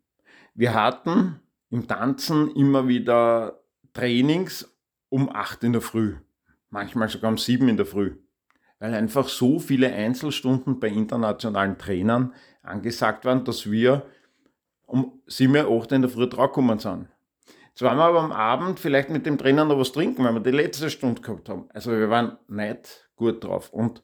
Wir 0.55 0.75
hatten 0.75 1.41
im 1.71 1.87
Tanzen 1.89 2.55
immer 2.55 2.89
wieder 2.89 3.61
Trainings 3.93 4.75
um 5.09 5.29
8 5.29 5.65
in 5.65 5.73
der 5.73 5.83
Früh, 5.83 6.17
manchmal 6.71 7.09
sogar 7.09 7.31
um 7.31 7.39
7 7.39 7.69
in 7.69 7.77
der 7.77 7.87
Früh, 7.87 8.17
weil 8.79 8.95
einfach 8.95 9.29
so 9.29 9.59
viele 9.59 9.93
Einzelstunden 9.93 10.81
bei 10.81 10.89
internationalen 10.89 11.79
Trainern 11.79 12.35
angesagt 12.63 13.25
waren, 13.25 13.45
dass 13.45 13.71
wir 13.71 14.07
um 14.87 15.21
7, 15.27 15.57
8 15.57 15.93
in 15.93 16.03
der 16.03 16.11
Früh 16.11 16.29
draufgekommen 16.29 16.79
sind. 16.79 17.09
Jetzt 17.75 17.83
waren 17.83 17.99
wir 17.99 18.05
aber 18.05 18.21
am 18.21 18.31
Abend 18.31 18.79
vielleicht 18.79 19.11
mit 19.11 19.27
dem 19.27 19.37
Trainer 19.37 19.65
noch 19.65 19.79
was 19.79 19.91
trinken, 19.91 20.23
weil 20.23 20.35
wir 20.35 20.41
die 20.41 20.53
letzte 20.53 20.91
Stunde 20.91 21.21
gehabt 21.21 21.49
haben. 21.49 21.69
Also 21.75 21.91
wir 21.91 22.09
waren 22.09 22.39
nicht 22.47 23.09
gut 23.17 23.43
drauf. 23.43 23.73
Und 23.73 24.01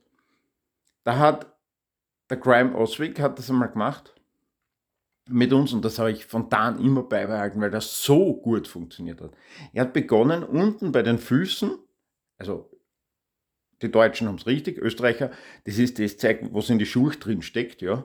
da 1.04 1.18
hat 1.18 1.46
der 2.28 2.36
Grime 2.36 2.76
Oswick 2.76 3.18
hat 3.20 3.38
das 3.38 3.50
einmal 3.50 3.70
gemacht 3.70 4.14
mit 5.28 5.52
uns 5.52 5.72
und 5.72 5.84
das 5.84 5.98
habe 5.98 6.10
ich 6.10 6.26
von 6.26 6.48
da 6.48 6.68
an 6.68 6.84
immer 6.84 7.02
beibehalten, 7.02 7.60
weil 7.60 7.70
das 7.70 8.02
so 8.02 8.34
gut 8.34 8.66
funktioniert 8.66 9.20
hat. 9.20 9.32
Er 9.72 9.82
hat 9.82 9.92
begonnen 9.92 10.42
unten 10.42 10.92
bei 10.92 11.02
den 11.02 11.18
Füßen, 11.18 11.78
also 12.38 12.70
die 13.82 13.90
Deutschen 13.90 14.28
haben 14.28 14.36
es 14.36 14.46
richtig, 14.46 14.78
Österreicher, 14.78 15.30
das 15.64 15.78
ist 15.78 15.98
das 15.98 16.18
Zeug, 16.18 16.48
was 16.52 16.70
in 16.70 16.78
die 16.78 16.86
Schuhe 16.86 17.12
drin 17.12 17.42
steckt, 17.42 17.80
ja. 17.80 18.04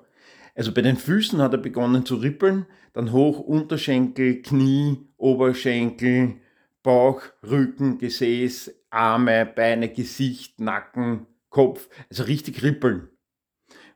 Also 0.55 0.73
bei 0.73 0.81
den 0.81 0.95
Füßen 0.95 1.41
hat 1.41 1.53
er 1.53 1.57
begonnen 1.59 2.05
zu 2.05 2.15
rippeln, 2.15 2.65
dann 2.93 3.11
hoch 3.11 3.39
Unterschenkel, 3.39 4.41
Knie, 4.41 5.09
Oberschenkel, 5.17 6.35
Bauch, 6.81 7.21
Rücken, 7.43 7.97
Gesäß, 7.97 8.73
Arme, 8.89 9.45
Beine, 9.45 9.89
Gesicht, 9.89 10.61
Nacken, 10.61 11.27
Kopf, 11.55 11.89
also 12.09 12.23
richtig 12.23 12.63
rippeln. 12.63 13.09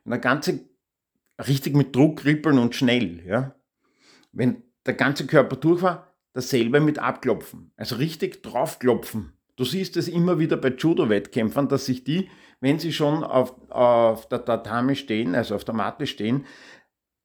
Und 0.04 0.10
der 0.10 0.18
ganze, 0.18 0.68
richtig 1.46 1.74
mit 1.74 1.94
Druck 1.94 2.24
rippeln 2.24 2.58
und 2.58 2.74
schnell, 2.74 3.24
ja. 3.26 3.54
Wenn 4.32 4.62
der 4.86 4.94
ganze 4.94 5.26
Körper 5.26 5.56
durch 5.56 5.82
war, 5.82 6.12
dasselbe 6.32 6.80
mit 6.80 6.98
abklopfen, 6.98 7.72
also 7.76 7.96
richtig 7.96 8.42
draufklopfen. 8.42 9.32
Du 9.56 9.64
siehst 9.64 9.96
es 9.96 10.08
immer 10.08 10.38
wieder 10.38 10.56
bei 10.56 10.68
Judo-Wettkämpfern, 10.68 11.68
dass 11.68 11.86
sich 11.86 12.04
die 12.04 12.30
wenn 12.60 12.78
sie 12.78 12.92
schon 12.92 13.24
auf, 13.24 13.54
auf 13.70 14.28
der 14.28 14.44
Tatami 14.44 14.94
stehen, 14.94 15.34
also 15.34 15.54
auf 15.54 15.64
der 15.64 15.74
Matte 15.74 16.06
stehen, 16.06 16.46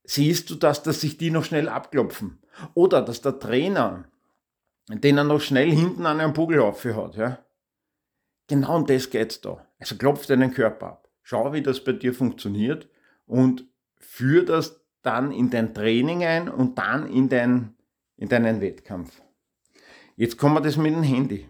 siehst 0.04 0.50
du 0.50 0.56
das, 0.56 0.82
dass 0.84 1.02
sich 1.02 1.18
die 1.18 1.30
noch 1.30 1.44
schnell 1.44 1.68
abklopfen. 1.68 2.42
Oder 2.74 3.02
dass 3.02 3.22
der 3.22 3.40
Trainer, 3.40 4.06
den 4.88 5.18
er 5.18 5.24
noch 5.26 5.42
schnell 5.42 5.72
hinten 5.72 6.06
an 6.06 6.22
einem 6.22 6.34
Bugelhaufe 6.34 6.96
hat, 6.96 7.16
ja. 7.16 7.40
Genau 8.48 8.78
um 8.78 8.86
das 8.86 9.10
geht's 9.10 9.42
da. 9.42 9.68
Also 9.80 9.96
klopf 9.96 10.26
deinen 10.26 10.52
Körper 10.52 10.88
ab. 10.88 11.10
Schau, 11.22 11.54
wie 11.54 11.62
das 11.62 11.84
bei 11.84 11.94
dir 11.94 12.14
funktioniert 12.14 12.88
und 13.26 13.66
führ 13.98 14.46
das 14.46 14.82
dann 15.02 15.32
in 15.32 15.50
dein 15.50 15.74
Training 15.74 16.24
ein 16.24 16.50
und 16.50 16.78
dann 16.78 17.08
in, 17.08 17.30
dein, 17.30 17.76
in 18.18 18.30
deinen 18.30 18.62
Wettkampf. 18.62 19.22
Jetzt 20.16 20.38
kommen 20.38 20.56
wir 20.56 20.62
das 20.62 20.78
mit 20.78 20.94
dem 20.94 21.04
Handy. 21.04 21.50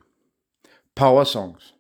Power 0.96 1.26
Songs. 1.26 1.74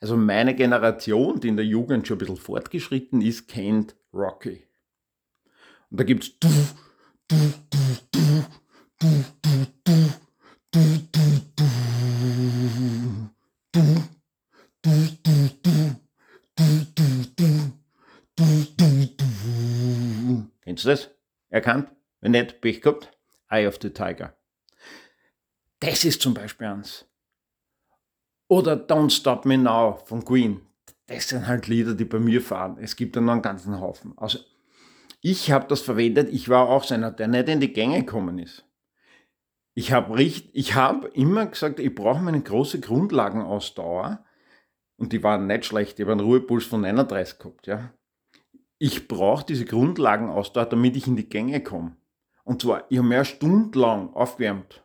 Also 0.00 0.16
meine 0.16 0.54
Generation, 0.54 1.40
die 1.40 1.48
in 1.48 1.56
der 1.56 1.66
Jugend 1.66 2.06
schon 2.06 2.16
ein 2.16 2.18
bisschen 2.18 2.36
fortgeschritten 2.36 3.20
ist, 3.20 3.48
kennt 3.48 3.94
Rocky. 4.12 4.66
Und 5.90 6.00
da 6.00 6.04
gibt 6.04 6.24
es 6.24 6.34
Kennst 20.62 20.84
du 20.84 20.88
das? 20.88 21.10
Erkannt? 21.48 21.90
Wenn 22.20 22.32
nicht, 22.32 22.60
Pech 22.60 22.80
gehabt? 22.80 23.10
Eye 23.48 23.66
of 23.66 23.78
the 23.82 23.90
Tiger. 23.90 24.34
Das 25.80 26.04
ist 26.04 26.22
zum 26.22 26.34
Beispiel 26.34 26.66
eins. 26.68 27.06
Oder 28.48 28.74
Don't 28.74 29.10
Stop 29.10 29.44
Me 29.44 29.56
Now 29.56 29.98
von 30.04 30.24
Queen. 30.24 30.60
Das 31.06 31.28
sind 31.28 31.46
halt 31.46 31.66
Lieder, 31.66 31.94
die 31.94 32.04
bei 32.04 32.18
mir 32.18 32.40
fahren. 32.40 32.78
Es 32.80 32.96
gibt 32.96 33.16
da 33.16 33.20
noch 33.20 33.32
einen 33.32 33.42
ganzen 33.42 33.80
Haufen. 33.80 34.12
Also 34.16 34.38
ich 35.20 35.50
habe 35.50 35.66
das 35.68 35.80
verwendet. 35.80 36.28
Ich 36.32 36.48
war 36.48 36.68
auch 36.68 36.84
so 36.84 36.94
einer, 36.94 37.10
der 37.10 37.28
nicht 37.28 37.48
in 37.48 37.60
die 37.60 37.72
Gänge 37.72 38.00
gekommen 38.00 38.38
ist. 38.38 38.64
Ich 39.74 39.92
habe 39.92 40.16
hab 40.18 41.04
immer 41.16 41.46
gesagt, 41.46 41.80
ich 41.80 41.94
brauche 41.94 42.20
meine 42.20 42.40
große 42.40 42.80
Grundlagenausdauer. 42.80 44.24
Und 45.00 45.12
die 45.12 45.24
waren 45.24 45.48
nicht 45.48 45.64
schlecht. 45.64 45.98
Ich 45.98 46.04
habe 46.04 46.12
einen 46.12 46.20
Ruhepuls 46.20 46.66
von 46.66 46.82
39 46.82 47.38
gehabt. 47.38 47.66
Ja. 47.66 47.92
Ich 48.78 49.08
brauche 49.08 49.44
diese 49.44 49.64
Grundlagenausdauer, 49.64 50.66
damit 50.66 50.96
ich 50.96 51.08
in 51.08 51.16
die 51.16 51.28
Gänge 51.28 51.60
komme. 51.60 51.96
Und 52.44 52.62
zwar, 52.62 52.84
ich 52.88 52.98
habe 52.98 53.08
mehr 53.08 53.24
stundenlang 53.24 54.14
aufgewärmt 54.14 54.84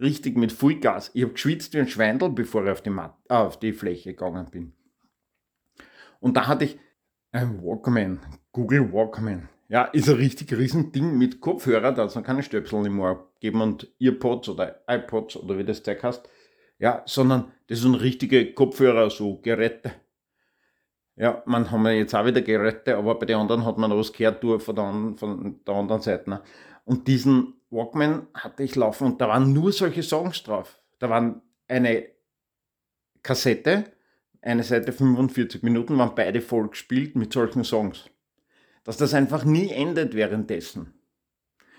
richtig 0.00 0.36
mit 0.36 0.52
Vollgas. 0.52 1.10
Ich 1.14 1.22
habe 1.22 1.32
geschwitzt 1.32 1.74
wie 1.74 1.80
ein 1.80 1.88
Schweindel, 1.88 2.30
bevor 2.30 2.64
ich 2.64 2.70
auf 2.70 2.82
die, 2.82 2.90
Mat 2.90 3.16
äh, 3.28 3.34
auf 3.34 3.58
die 3.58 3.72
Fläche 3.72 4.10
gegangen 4.10 4.46
bin. 4.50 4.72
Und 6.20 6.36
da 6.36 6.46
hatte 6.46 6.66
ich 6.66 6.78
ein 7.32 7.62
Walkman, 7.62 8.20
Google 8.52 8.92
Walkman. 8.92 9.48
Ja, 9.68 9.84
ist 9.84 10.08
ein 10.08 10.16
richtig 10.16 10.52
riesen 10.52 10.92
Ding 10.92 11.18
mit 11.18 11.40
Kopfhörer, 11.40 11.92
da 11.92 12.08
soll 12.08 12.22
keine 12.22 12.42
Stöpsel 12.42 12.88
mehr 12.88 13.24
geben 13.40 13.60
und 13.60 13.92
Earpods 13.98 14.48
oder 14.48 14.82
iPods 14.86 15.36
oder 15.36 15.58
wie 15.58 15.64
das 15.64 15.82
Zeug 15.82 16.02
heißt. 16.02 16.28
Ja, 16.78 17.02
sondern 17.06 17.52
das 17.68 17.80
sind 17.80 17.94
richtige 17.96 18.52
Kopfhörer, 18.54 19.10
so 19.10 19.38
Geräte. 19.38 19.92
Ja, 21.16 21.42
man 21.46 21.70
haben 21.70 21.82
wir 21.82 21.96
jetzt 21.96 22.14
auch 22.14 22.26
wieder 22.26 22.42
Geräte, 22.42 22.96
aber 22.96 23.18
bei 23.18 23.26
den 23.26 23.36
anderen 23.36 23.64
hat 23.64 23.78
man 23.78 23.90
was 23.90 24.12
gehört 24.12 24.42
von 24.62 24.76
der, 24.76 25.14
von 25.16 25.60
der 25.66 25.74
anderen 25.74 26.02
Seite. 26.02 26.28
Ne? 26.28 26.42
Und 26.84 27.08
diesen 27.08 27.54
Walkman 27.70 28.28
hatte 28.34 28.62
ich 28.62 28.76
laufen 28.76 29.06
und 29.06 29.20
da 29.20 29.28
waren 29.28 29.52
nur 29.52 29.72
solche 29.72 30.02
Songs 30.02 30.42
drauf. 30.42 30.80
Da 30.98 31.08
waren 31.08 31.42
eine 31.68 32.06
Kassette, 33.22 33.84
eine 34.42 34.62
Seite 34.62 34.92
45 34.92 35.62
Minuten, 35.62 35.98
waren 35.98 36.14
beide 36.14 36.40
voll 36.40 36.68
gespielt 36.68 37.16
mit 37.16 37.32
solchen 37.32 37.64
Songs. 37.64 38.10
Dass 38.84 38.98
das 38.98 39.14
einfach 39.14 39.44
nie 39.44 39.70
endet 39.70 40.14
währenddessen. 40.14 40.94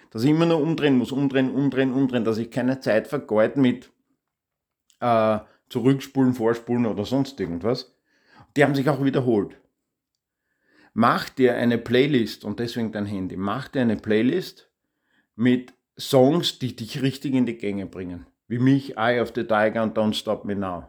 Dass 0.09 0.23
ich 0.23 0.31
immer 0.31 0.45
nur 0.45 0.61
umdrehen 0.61 0.97
muss, 0.97 1.11
umdrehen, 1.11 1.53
umdrehen, 1.53 1.93
umdrehen, 1.93 2.25
dass 2.25 2.37
ich 2.37 2.51
keine 2.51 2.79
Zeit 2.79 3.07
vergeud 3.07 3.55
mit 3.55 3.91
äh, 4.99 5.39
Zurückspulen, 5.69 6.33
Vorspulen 6.33 6.85
oder 6.85 7.05
sonst 7.05 7.39
irgendwas. 7.39 7.95
Die 8.55 8.63
haben 8.63 8.75
sich 8.75 8.89
auch 8.89 9.03
wiederholt. 9.03 9.57
Mach 10.93 11.29
dir 11.29 11.55
eine 11.55 11.77
Playlist 11.77 12.43
und 12.43 12.59
deswegen 12.59 12.91
dein 12.91 13.05
Handy. 13.05 13.37
Mach 13.37 13.67
dir 13.67 13.81
eine 13.81 13.97
Playlist 13.97 14.71
mit 15.35 15.73
Songs, 15.99 16.59
die 16.59 16.75
dich 16.75 17.01
richtig 17.01 17.33
in 17.33 17.45
die 17.45 17.57
Gänge 17.57 17.85
bringen. 17.85 18.25
Wie 18.47 18.59
mich, 18.59 18.97
Eye 18.97 19.19
of 19.19 19.33
the 19.35 19.43
Tiger 19.43 19.83
und 19.83 19.97
Don't 19.97 20.13
Stop 20.13 20.45
Me 20.45 20.55
Now. 20.55 20.87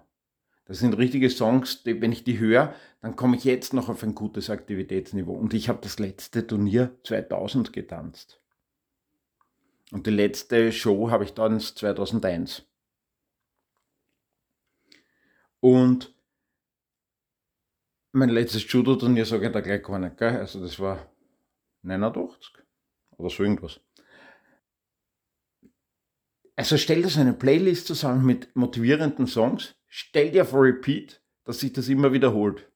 Das 0.64 0.78
sind 0.78 0.98
richtige 0.98 1.30
Songs, 1.30 1.82
die, 1.82 2.00
wenn 2.00 2.12
ich 2.12 2.24
die 2.24 2.38
höre, 2.38 2.74
dann 3.00 3.16
komme 3.16 3.36
ich 3.36 3.44
jetzt 3.44 3.72
noch 3.72 3.88
auf 3.88 4.02
ein 4.02 4.14
gutes 4.14 4.50
Aktivitätsniveau. 4.50 5.32
Und 5.32 5.54
ich 5.54 5.68
habe 5.68 5.78
das 5.82 5.98
letzte 5.98 6.46
Turnier 6.46 6.94
2000 7.04 7.72
getanzt. 7.72 8.40
Und 9.90 10.06
die 10.06 10.10
letzte 10.10 10.70
Show 10.72 11.10
habe 11.10 11.24
ich 11.24 11.32
dann 11.32 11.58
2001. 11.58 12.67
Und 15.60 16.14
mein 18.12 18.30
letztes 18.30 18.70
Judo-Turnier 18.70 19.26
sage 19.26 19.46
ich 19.46 19.52
da 19.52 19.60
gleich 19.60 19.82
gar 19.82 19.98
nicht, 19.98 20.16
gell? 20.16 20.36
Also 20.36 20.60
das 20.60 20.78
war 20.78 21.10
89 21.82 22.52
oder 23.16 23.30
so 23.30 23.42
irgendwas. 23.42 23.80
Also 26.56 26.76
stell 26.76 27.02
dir 27.02 27.08
so 27.08 27.20
eine 27.20 27.34
Playlist 27.34 27.86
zusammen 27.86 28.26
mit 28.26 28.54
motivierenden 28.56 29.26
Songs, 29.26 29.76
stell 29.86 30.30
dir 30.32 30.44
vor 30.44 30.62
Repeat, 30.62 31.22
dass 31.44 31.60
sich 31.60 31.72
das 31.72 31.88
immer 31.88 32.12
wiederholt. 32.12 32.68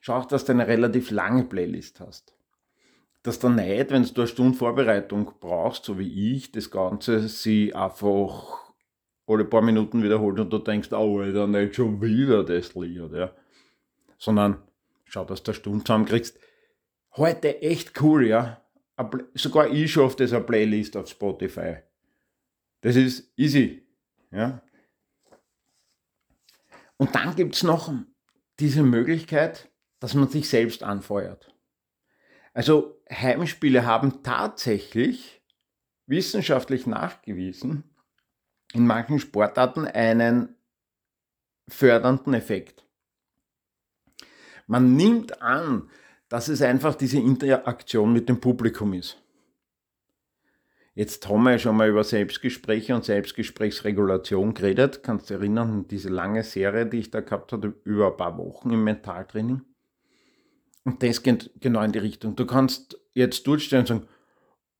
Schau 0.00 0.14
auch, 0.14 0.24
dass 0.24 0.44
du 0.44 0.52
eine 0.52 0.66
relativ 0.66 1.12
lange 1.12 1.44
Playlist 1.44 2.00
hast. 2.00 2.36
Dass 3.22 3.38
der 3.38 3.50
nicht, 3.50 3.90
wenn 3.90 4.02
du 4.02 4.20
eine 4.22 4.26
Stunde 4.26 4.58
Vorbereitung 4.58 5.30
brauchst, 5.38 5.84
so 5.84 6.00
wie 6.00 6.34
ich, 6.34 6.50
das 6.50 6.72
Ganze 6.72 7.28
sie 7.28 7.72
einfach 7.72 8.71
alle 9.26 9.44
paar 9.44 9.62
Minuten 9.62 10.02
wiederholt 10.02 10.38
und 10.40 10.50
du 10.50 10.58
denkst, 10.58 10.92
oh, 10.92 11.20
Alter, 11.20 11.46
nicht 11.46 11.76
schon 11.76 12.00
wieder 12.00 12.44
das 12.44 12.74
Lied, 12.74 13.12
ja. 13.12 13.34
Sondern 14.18 14.62
schau, 15.04 15.24
dass 15.24 15.42
du 15.42 15.50
eine 15.50 15.58
Stunde 15.58 15.84
zusammenkriegst. 15.84 16.38
Heute 17.16 17.62
echt 17.62 18.00
cool, 18.02 18.26
ja. 18.26 18.62
Sogar 19.34 19.70
ich 19.70 19.92
schaffe 19.92 20.16
das 20.16 20.32
eine 20.32 20.44
Playlist 20.44 20.96
auf 20.96 21.08
Spotify. 21.08 21.76
Das 22.82 22.96
ist 22.96 23.32
easy, 23.36 23.86
ja. 24.30 24.62
Und 26.96 27.14
dann 27.14 27.34
gibt 27.34 27.54
es 27.54 27.62
noch 27.62 27.92
diese 28.60 28.82
Möglichkeit, 28.82 29.70
dass 29.98 30.14
man 30.14 30.28
sich 30.28 30.48
selbst 30.48 30.82
anfeuert. 30.82 31.54
Also 32.54 33.02
Heimspiele 33.10 33.86
haben 33.86 34.22
tatsächlich 34.22 35.42
wissenschaftlich 36.06 36.86
nachgewiesen, 36.86 37.91
in 38.72 38.86
manchen 38.86 39.18
Sportarten 39.18 39.86
einen 39.86 40.54
fördernden 41.68 42.34
Effekt. 42.34 42.84
Man 44.66 44.96
nimmt 44.96 45.42
an, 45.42 45.90
dass 46.28 46.48
es 46.48 46.62
einfach 46.62 46.94
diese 46.94 47.18
Interaktion 47.18 48.12
mit 48.12 48.28
dem 48.28 48.40
Publikum 48.40 48.94
ist. 48.94 49.18
Jetzt 50.94 51.26
haben 51.26 51.44
wir 51.44 51.58
schon 51.58 51.76
mal 51.76 51.88
über 51.88 52.04
Selbstgespräche 52.04 52.94
und 52.94 53.04
Selbstgesprächsregulation 53.04 54.52
geredet. 54.52 55.02
Kannst 55.02 55.30
du 55.30 55.34
erinnern 55.34 55.70
an 55.70 55.88
diese 55.88 56.10
lange 56.10 56.42
Serie, 56.42 56.84
die 56.84 56.98
ich 56.98 57.10
da 57.10 57.20
gehabt 57.20 57.52
habe, 57.52 57.74
über 57.84 58.08
ein 58.08 58.16
paar 58.16 58.36
Wochen 58.36 58.70
im 58.70 58.84
Mentaltraining? 58.84 59.62
Und 60.84 61.02
das 61.02 61.22
geht 61.22 61.50
genau 61.60 61.82
in 61.82 61.92
die 61.92 61.98
Richtung. 61.98 62.36
Du 62.36 62.44
kannst 62.44 62.98
jetzt 63.14 63.46
durchstehen 63.46 63.80
und 63.80 63.86
sagen, 63.86 64.08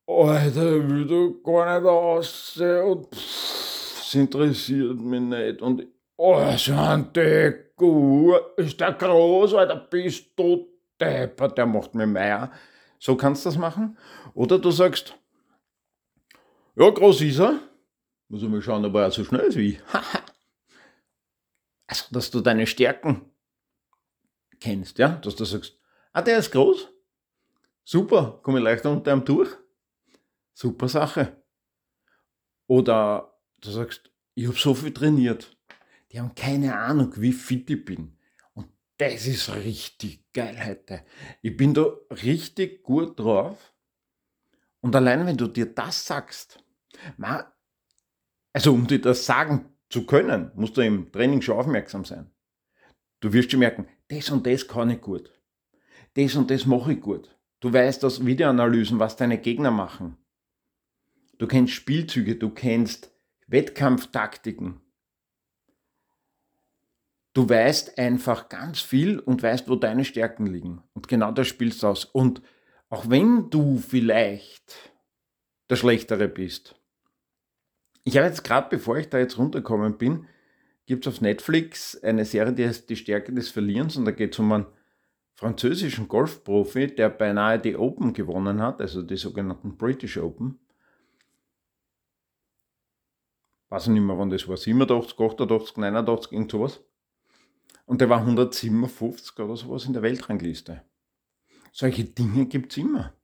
Alter, 0.06 0.88
will 0.90 1.06
da 1.06 1.50
gar 1.50 1.80
nicht 1.80 1.88
aus 1.88 2.56
und 2.58 3.14
pff, 3.14 3.71
interessiert 4.14 5.00
mich 5.00 5.20
nicht. 5.20 5.62
Und 5.62 5.86
oh, 6.16 6.56
sind 6.56 7.16
die 7.16 7.54
gut, 7.76 8.40
ist 8.56 8.80
der 8.80 8.92
groß, 8.92 9.54
Alter, 9.54 9.76
bist 9.76 10.30
du 10.36 10.68
deppert, 11.00 11.58
der 11.58 11.66
macht 11.66 11.94
mir 11.94 12.06
Meier. 12.06 12.52
So 12.98 13.16
kannst 13.16 13.44
du 13.44 13.48
das 13.48 13.58
machen. 13.58 13.98
Oder 14.34 14.58
du 14.58 14.70
sagst, 14.70 15.14
ja, 16.76 16.88
groß 16.88 17.20
ist 17.22 17.40
er. 17.40 17.60
Muss 18.28 18.42
ich 18.42 18.48
mal 18.48 18.62
schauen, 18.62 18.84
ob 18.84 18.94
er 18.94 19.10
so 19.10 19.24
schnell 19.24 19.46
ist 19.46 19.56
wie 19.56 19.70
ich. 19.70 19.80
also, 21.86 22.04
dass 22.10 22.30
du 22.30 22.40
deine 22.40 22.66
Stärken 22.66 23.26
kennst, 24.60 24.98
ja, 24.98 25.08
dass 25.08 25.36
du 25.36 25.44
sagst, 25.44 25.78
ah, 26.12 26.22
der 26.22 26.38
ist 26.38 26.52
groß. 26.52 26.88
Super, 27.84 28.38
komme 28.42 28.58
ich 28.58 28.64
leichter 28.64 28.90
unter 28.90 29.12
ihm 29.12 29.24
durch. 29.24 29.50
Super 30.54 30.88
Sache. 30.88 31.42
Oder 32.68 33.31
du 33.62 33.70
sagst, 33.70 34.10
ich 34.34 34.46
habe 34.46 34.58
so 34.58 34.74
viel 34.74 34.92
trainiert. 34.92 35.56
Die 36.10 36.20
haben 36.20 36.34
keine 36.34 36.76
Ahnung, 36.76 37.14
wie 37.16 37.32
fit 37.32 37.70
ich 37.70 37.84
bin. 37.84 38.18
Und 38.52 38.68
das 38.98 39.26
ist 39.26 39.54
richtig 39.54 40.32
geil 40.32 40.58
heute. 40.64 41.04
Ich 41.40 41.56
bin 41.56 41.72
da 41.72 41.86
richtig 42.10 42.82
gut 42.82 43.18
drauf. 43.18 43.72
Und 44.80 44.94
allein 44.94 45.26
wenn 45.26 45.36
du 45.36 45.46
dir 45.46 45.66
das 45.66 46.04
sagst, 46.04 46.62
also 48.52 48.74
um 48.74 48.86
dir 48.86 49.00
das 49.00 49.24
sagen 49.24 49.72
zu 49.88 50.04
können, 50.04 50.50
musst 50.54 50.76
du 50.76 50.82
im 50.82 51.10
Training 51.12 51.40
schon 51.40 51.56
aufmerksam 51.56 52.04
sein. 52.04 52.30
Du 53.20 53.32
wirst 53.32 53.50
schon 53.50 53.60
merken, 53.60 53.86
das 54.08 54.30
und 54.30 54.46
das 54.46 54.66
kann 54.66 54.90
ich 54.90 55.00
gut. 55.00 55.32
Das 56.14 56.34
und 56.34 56.50
das 56.50 56.66
mache 56.66 56.94
ich 56.94 57.00
gut. 57.00 57.38
Du 57.60 57.72
weißt 57.72 58.04
aus 58.04 58.26
Videoanalysen, 58.26 58.98
was 58.98 59.16
deine 59.16 59.38
Gegner 59.38 59.70
machen. 59.70 60.18
Du 61.38 61.46
kennst 61.46 61.72
Spielzüge, 61.72 62.36
du 62.36 62.50
kennst 62.50 63.11
Wettkampftaktiken. 63.46 64.80
Du 67.34 67.48
weißt 67.48 67.98
einfach 67.98 68.48
ganz 68.48 68.80
viel 68.80 69.18
und 69.18 69.42
weißt, 69.42 69.68
wo 69.68 69.76
deine 69.76 70.04
Stärken 70.04 70.46
liegen. 70.46 70.82
Und 70.92 71.08
genau 71.08 71.32
das 71.32 71.48
spielst 71.48 71.82
du 71.82 71.88
aus. 71.88 72.04
Und 72.04 72.42
auch 72.90 73.08
wenn 73.08 73.48
du 73.48 73.78
vielleicht 73.78 74.92
der 75.70 75.76
Schlechtere 75.76 76.28
bist, 76.28 76.74
ich 78.04 78.16
habe 78.16 78.26
jetzt 78.26 78.44
gerade, 78.44 78.68
bevor 78.68 78.98
ich 78.98 79.08
da 79.08 79.18
jetzt 79.18 79.38
runtergekommen 79.38 79.96
bin, 79.96 80.26
gibt 80.86 81.06
es 81.06 81.12
auf 81.12 81.20
Netflix 81.20 82.02
eine 82.02 82.24
Serie, 82.24 82.52
die 82.52 82.66
heißt 82.66 82.90
Die 82.90 82.96
Stärke 82.96 83.32
des 83.32 83.48
Verlierens 83.48 83.96
und 83.96 84.04
da 84.04 84.10
geht 84.10 84.32
es 84.32 84.38
um 84.38 84.52
einen 84.52 84.66
französischen 85.34 86.08
Golfprofi, 86.08 86.88
der 86.94 87.08
beinahe 87.08 87.58
die 87.58 87.76
Open 87.76 88.12
gewonnen 88.12 88.60
hat, 88.60 88.80
also 88.80 89.02
die 89.02 89.16
sogenannten 89.16 89.76
British 89.76 90.18
Open. 90.18 90.58
Weiß 93.72 93.84
ich 93.84 93.92
nicht 93.94 94.02
mehr, 94.02 94.18
wann 94.18 94.28
das 94.28 94.46
war, 94.46 94.58
87, 94.58 95.18
88, 95.18 95.78
89, 95.78 96.32
irgend 96.32 96.50
sowas. 96.50 96.80
Und 97.86 98.02
der 98.02 98.10
war 98.10 98.18
157 98.18 99.38
oder 99.38 99.56
sowas 99.56 99.86
in 99.86 99.94
der 99.94 100.02
Weltrangliste. 100.02 100.82
Solche 101.72 102.04
Dinge 102.04 102.44
gibt 102.44 102.72
es 102.72 102.76
immer. 102.76 103.14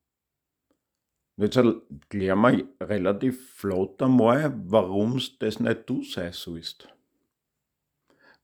Jetzt 1.36 1.60
klären 2.08 2.40
wir 2.40 2.66
relativ 2.80 3.56
flott 3.56 4.00
einmal, 4.00 4.58
warum 4.64 5.20
das 5.38 5.60
nicht 5.60 5.82
du 5.84 6.02
sein 6.02 6.32
sollst. 6.32 6.88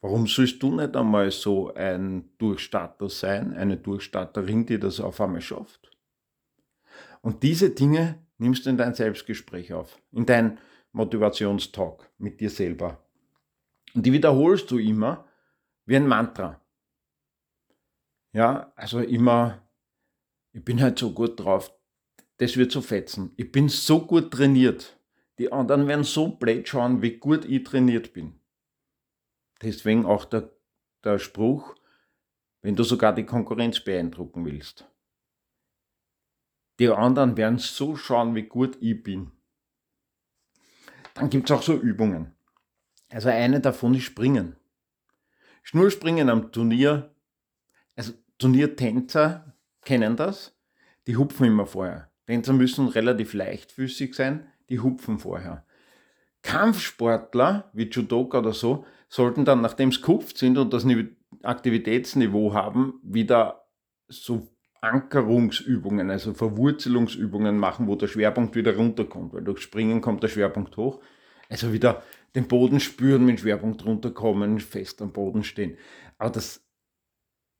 Warum 0.02 0.26
sollst 0.26 0.62
du 0.62 0.76
nicht 0.76 0.94
einmal 0.94 1.30
so 1.30 1.72
ein 1.72 2.28
Durchstarter 2.36 3.08
sein, 3.08 3.54
eine 3.54 3.78
Durchstarterin, 3.78 4.66
die 4.66 4.78
das 4.78 5.00
auf 5.00 5.22
einmal 5.22 5.40
schafft? 5.40 5.90
Und 7.22 7.42
diese 7.42 7.70
Dinge 7.70 8.18
nimmst 8.36 8.66
du 8.66 8.70
in 8.70 8.76
dein 8.76 8.92
Selbstgespräch 8.92 9.72
auf, 9.72 9.98
in 10.12 10.26
dein 10.26 10.58
Motivationstalk 10.94 12.08
mit 12.18 12.40
dir 12.40 12.50
selber. 12.50 13.04
Und 13.94 14.06
die 14.06 14.12
wiederholst 14.12 14.70
du 14.70 14.78
immer 14.78 15.28
wie 15.86 15.96
ein 15.96 16.06
Mantra. 16.06 16.60
Ja, 18.32 18.72
also 18.74 19.00
immer, 19.00 19.62
ich 20.52 20.64
bin 20.64 20.80
halt 20.80 20.98
so 20.98 21.12
gut 21.12 21.38
drauf, 21.38 21.72
das 22.38 22.56
wird 22.56 22.72
so 22.72 22.80
fetzen. 22.80 23.32
Ich 23.36 23.52
bin 23.52 23.68
so 23.68 24.06
gut 24.06 24.32
trainiert. 24.32 24.98
Die 25.38 25.52
anderen 25.52 25.86
werden 25.88 26.04
so 26.04 26.28
blöd 26.28 26.68
schauen, 26.68 27.02
wie 27.02 27.18
gut 27.18 27.44
ich 27.44 27.64
trainiert 27.64 28.12
bin. 28.12 28.40
Deswegen 29.62 30.06
auch 30.06 30.24
der, 30.24 30.50
der 31.02 31.18
Spruch, 31.18 31.74
wenn 32.62 32.76
du 32.76 32.84
sogar 32.84 33.14
die 33.14 33.26
Konkurrenz 33.26 33.80
beeindrucken 33.80 34.44
willst. 34.44 34.88
Die 36.78 36.88
anderen 36.88 37.36
werden 37.36 37.58
so 37.58 37.96
schauen, 37.96 38.34
wie 38.34 38.44
gut 38.44 38.78
ich 38.80 39.02
bin. 39.02 39.32
Dann 41.14 41.30
gibt 41.30 41.48
es 41.48 41.56
auch 41.56 41.62
so 41.62 41.74
Übungen. 41.74 42.34
Also 43.10 43.28
eine 43.28 43.60
davon 43.60 43.94
ist 43.94 44.04
Springen. 44.04 44.56
Schnurspringen 45.62 46.28
am 46.28 46.52
Turnier. 46.52 47.14
Also 47.96 48.12
Turniertänzer 48.38 49.54
kennen 49.84 50.16
das. 50.16 50.56
Die 51.06 51.16
hupfen 51.16 51.46
immer 51.46 51.66
vorher. 51.66 52.10
Tänzer 52.26 52.52
müssen 52.52 52.88
relativ 52.88 53.34
leichtfüßig 53.34 54.14
sein, 54.14 54.46
die 54.68 54.80
hupfen 54.80 55.18
vorher. 55.18 55.64
Kampfsportler 56.42 57.70
wie 57.72 57.88
Judoka 57.88 58.38
oder 58.38 58.52
so 58.52 58.84
sollten 59.08 59.44
dann, 59.44 59.60
nachdem 59.60 59.92
sie 59.92 60.00
gehupft 60.00 60.38
sind 60.38 60.58
und 60.58 60.72
das 60.72 60.86
Aktivitätsniveau 61.42 62.52
haben, 62.52 63.00
wieder 63.02 63.66
so 64.08 64.48
Ankerungsübungen, 64.84 66.10
also 66.10 66.34
Verwurzelungsübungen 66.34 67.58
machen, 67.58 67.86
wo 67.86 67.96
der 67.96 68.08
Schwerpunkt 68.08 68.54
wieder 68.54 68.76
runterkommt, 68.76 69.32
weil 69.32 69.42
durch 69.42 69.60
Springen 69.60 70.00
kommt 70.00 70.22
der 70.22 70.28
Schwerpunkt 70.28 70.76
hoch. 70.76 71.00
Also 71.48 71.72
wieder 71.72 72.02
den 72.34 72.48
Boden 72.48 72.80
spüren, 72.80 73.24
mit 73.24 73.40
Schwerpunkt 73.40 73.84
runterkommen, 73.84 74.60
fest 74.60 75.02
am 75.02 75.12
Boden 75.12 75.44
stehen. 75.44 75.76
Aber 76.18 76.30
das 76.30 76.64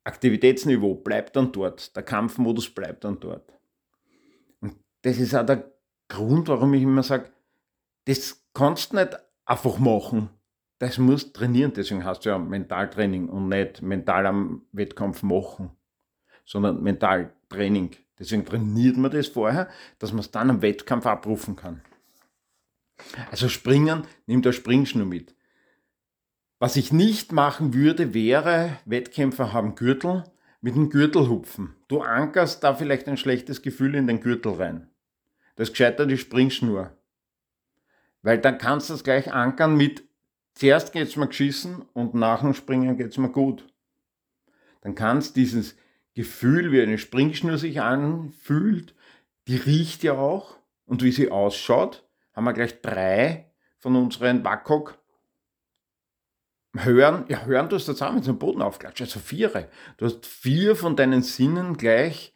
Aktivitätsniveau 0.03 0.95
bleibt 0.95 1.35
dann 1.35 1.51
dort, 1.51 1.95
der 1.95 2.03
Kampfmodus 2.03 2.69
bleibt 2.69 3.03
dann 3.03 3.19
dort 3.19 3.55
das 5.05 5.19
ist 5.19 5.35
auch 5.35 5.45
der 5.45 5.71
Grund, 6.07 6.47
warum 6.47 6.73
ich 6.73 6.81
immer 6.81 7.03
sage, 7.03 7.29
das 8.05 8.43
kannst 8.53 8.91
du 8.91 8.97
nicht 8.97 9.15
einfach 9.45 9.77
machen. 9.77 10.29
Das 10.79 10.97
musst 10.97 11.35
trainieren. 11.35 11.73
Deswegen 11.73 12.03
hast 12.03 12.25
du 12.25 12.29
ja 12.29 12.39
Mentaltraining 12.39 13.29
und 13.29 13.49
nicht 13.49 13.83
mental 13.83 14.25
am 14.25 14.63
Wettkampf 14.71 15.21
machen, 15.21 15.71
sondern 16.45 16.81
Mentaltraining. 16.81 17.91
Deswegen 18.17 18.45
trainiert 18.45 18.97
man 18.97 19.11
das 19.11 19.27
vorher, 19.27 19.67
dass 19.99 20.11
man 20.11 20.21
es 20.21 20.31
dann 20.31 20.49
am 20.49 20.61
Wettkampf 20.61 21.05
abrufen 21.05 21.55
kann. 21.55 21.81
Also 23.29 23.49
springen, 23.49 24.03
nimm 24.25 24.41
der 24.41 24.53
Springschnur 24.53 25.05
mit. 25.05 25.35
Was 26.59 26.77
ich 26.77 26.93
nicht 26.93 27.33
machen 27.33 27.73
würde, 27.73 28.13
wäre, 28.13 28.77
Wettkämpfer 28.85 29.51
haben 29.51 29.75
Gürtel, 29.75 30.23
mit 30.61 30.75
dem 30.75 30.89
Gürtel 30.89 31.27
hupfen. 31.27 31.75
Du 31.87 32.01
ankerst 32.01 32.63
da 32.63 32.73
vielleicht 32.73 33.07
ein 33.07 33.17
schlechtes 33.17 33.61
Gefühl 33.61 33.95
in 33.95 34.07
den 34.07 34.21
Gürtel 34.21 34.53
rein. 34.53 34.89
Das 35.55 35.69
ist 35.69 35.73
gescheiter 35.73 36.05
die 36.05 36.17
Springschnur. 36.17 36.97
Weil 38.21 38.39
dann 38.39 38.57
kannst 38.57 38.89
du 38.89 38.93
das 38.93 39.03
gleich 39.03 39.31
ankern 39.31 39.75
mit, 39.75 40.03
zuerst 40.53 40.93
geht's 40.93 41.17
mir 41.17 41.27
geschissen 41.27 41.83
und 41.93 42.15
nach 42.15 42.41
dem 42.41 42.53
Springen 42.53 42.97
geht's 42.97 43.17
mir 43.17 43.29
gut. 43.29 43.67
Dann 44.81 44.95
kannst 44.95 45.35
dieses 45.35 45.75
Gefühl, 46.15 46.71
wie 46.71 46.81
eine 46.81 46.97
Springschnur 46.97 47.57
sich 47.57 47.81
anfühlt, 47.81 48.95
die 49.47 49.57
riecht 49.57 50.03
ja 50.03 50.13
auch 50.13 50.57
und 50.85 51.03
wie 51.03 51.11
sie 51.11 51.29
ausschaut, 51.29 52.03
haben 52.33 52.45
wir 52.45 52.53
gleich 52.53 52.81
drei 52.81 53.51
von 53.77 53.95
unseren 53.95 54.43
WACOG 54.43 54.97
hören, 56.77 57.25
ja, 57.27 57.45
hören 57.45 57.69
du 57.69 57.75
es 57.75 57.85
zusammen 57.85 58.23
zum 58.23 58.39
Boden 58.39 58.61
aufklatscht, 58.61 59.01
also 59.01 59.19
vier. 59.19 59.69
Du 59.97 60.05
hast 60.05 60.25
vier 60.25 60.75
von 60.75 60.95
deinen 60.95 61.21
Sinnen 61.21 61.77
gleich 61.77 62.33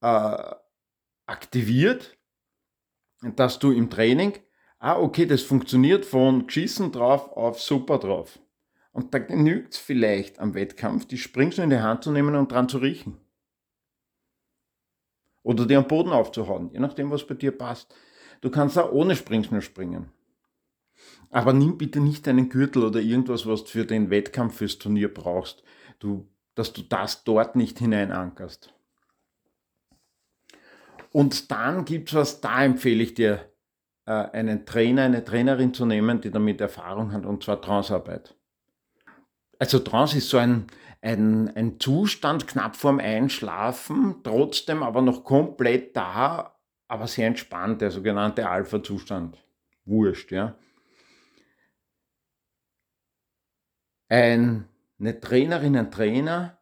äh, 0.00 0.54
aktiviert, 1.26 2.16
dass 3.22 3.58
du 3.58 3.72
im 3.72 3.90
Training, 3.90 4.34
ah, 4.78 4.98
okay, 4.98 5.26
das 5.26 5.42
funktioniert 5.42 6.06
von 6.06 6.46
geschissen 6.46 6.92
drauf 6.92 7.32
auf 7.32 7.60
super 7.60 7.98
drauf. 7.98 8.38
Und 8.98 9.14
da 9.14 9.20
genügt 9.20 9.74
es 9.74 9.78
vielleicht 9.78 10.40
am 10.40 10.54
Wettkampf, 10.54 11.04
die 11.04 11.18
Springschnur 11.18 11.62
in 11.62 11.70
die 11.70 11.78
Hand 11.78 12.02
zu 12.02 12.10
nehmen 12.10 12.34
und 12.34 12.50
dran 12.50 12.68
zu 12.68 12.78
riechen. 12.78 13.16
Oder 15.44 15.66
dir 15.66 15.78
am 15.78 15.86
Boden 15.86 16.10
aufzuhauen, 16.10 16.70
je 16.72 16.80
nachdem, 16.80 17.12
was 17.12 17.24
bei 17.24 17.34
dir 17.34 17.56
passt. 17.56 17.94
Du 18.40 18.50
kannst 18.50 18.76
auch 18.76 18.90
ohne 18.90 19.14
Springschnur 19.14 19.60
springen. 19.60 20.10
Aber 21.30 21.52
nimm 21.52 21.78
bitte 21.78 22.00
nicht 22.00 22.26
deinen 22.26 22.48
Gürtel 22.48 22.82
oder 22.82 22.98
irgendwas, 22.98 23.46
was 23.46 23.62
du 23.62 23.70
für 23.70 23.86
den 23.86 24.10
Wettkampf, 24.10 24.56
fürs 24.56 24.78
Turnier 24.78 25.14
brauchst, 25.14 25.62
du, 26.00 26.28
dass 26.56 26.72
du 26.72 26.82
das 26.82 27.22
dort 27.22 27.54
nicht 27.54 27.78
hineinankerst. 27.78 28.74
Und 31.12 31.52
dann 31.52 31.84
gibt 31.84 32.08
es 32.08 32.16
was, 32.16 32.40
da 32.40 32.64
empfehle 32.64 33.04
ich 33.04 33.14
dir, 33.14 33.48
äh, 34.06 34.10
einen 34.10 34.66
Trainer, 34.66 35.02
eine 35.02 35.24
Trainerin 35.24 35.72
zu 35.72 35.86
nehmen, 35.86 36.20
die 36.20 36.32
damit 36.32 36.60
Erfahrung 36.60 37.12
hat, 37.12 37.26
und 37.26 37.44
zwar 37.44 37.62
Transarbeit. 37.62 38.34
Also 39.58 39.80
Trance 39.80 40.18
ist 40.18 40.28
so 40.28 40.38
ein, 40.38 40.66
ein, 41.00 41.54
ein 41.56 41.80
Zustand 41.80 42.46
knapp 42.46 42.76
vorm 42.76 43.00
Einschlafen, 43.00 44.16
trotzdem 44.22 44.82
aber 44.82 45.02
noch 45.02 45.24
komplett 45.24 45.96
da, 45.96 46.56
aber 46.86 47.06
sehr 47.06 47.26
entspannt, 47.26 47.80
der 47.80 47.90
sogenannte 47.90 48.48
Alpha-Zustand. 48.48 49.36
Wurscht, 49.84 50.30
ja. 50.32 50.56
Ein, 54.08 54.68
eine 54.98 55.20
Trainerin, 55.20 55.76
ein 55.76 55.90
Trainer, 55.90 56.58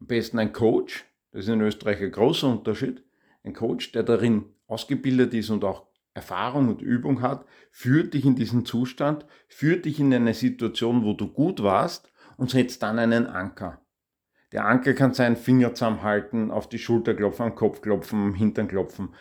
am 0.00 0.06
besten 0.06 0.38
ein 0.38 0.52
Coach, 0.52 1.04
das 1.30 1.42
ist 1.42 1.48
in 1.48 1.60
Österreich 1.60 2.00
ein 2.00 2.10
großer 2.10 2.48
Unterschied, 2.48 3.04
ein 3.44 3.52
Coach, 3.52 3.92
der 3.92 4.02
darin 4.02 4.46
ausgebildet 4.66 5.34
ist 5.34 5.50
und 5.50 5.62
auch 5.62 5.86
Erfahrung 6.14 6.68
und 6.68 6.82
Übung 6.82 7.22
hat, 7.22 7.46
führt 7.70 8.14
dich 8.14 8.24
in 8.24 8.34
diesen 8.34 8.64
Zustand, 8.64 9.24
führt 9.46 9.84
dich 9.84 10.00
in 10.00 10.12
eine 10.12 10.34
Situation, 10.34 11.04
wo 11.04 11.12
du 11.12 11.28
gut 11.28 11.62
warst 11.62 12.09
und 12.40 12.50
setzt 12.50 12.82
dann 12.82 12.98
einen 12.98 13.26
Anker. 13.26 13.82
Der 14.52 14.64
Anker 14.64 14.94
kann 14.94 15.12
sein, 15.12 15.36
Finger 15.36 15.74
zusammenhalten, 15.74 16.50
auf 16.50 16.70
die 16.70 16.78
Schulter 16.78 17.14
klopfen, 17.14 17.44
am 17.44 17.54
Kopf 17.54 17.82
klopfen, 17.82 18.18
am 18.18 18.34
Hintern 18.34 18.66
klopfen, 18.66 19.14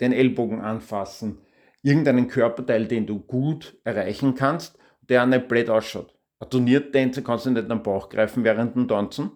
den 0.00 0.12
Ellbogen 0.12 0.60
anfassen, 0.60 1.38
irgendeinen 1.82 2.26
Körperteil, 2.26 2.86
den 2.88 3.06
du 3.06 3.20
gut 3.20 3.78
erreichen 3.84 4.34
kannst, 4.34 4.76
der 5.02 5.24
nicht 5.24 5.46
blöd 5.46 5.70
ausschaut. 5.70 6.18
Ein 6.40 6.50
Turniertänzer 6.50 7.22
kannst 7.22 7.46
du 7.46 7.50
nicht 7.50 7.70
am 7.70 7.84
Bauch 7.84 8.08
greifen 8.08 8.42
während 8.42 8.74
dem 8.74 8.88
Tanzen. 8.88 9.30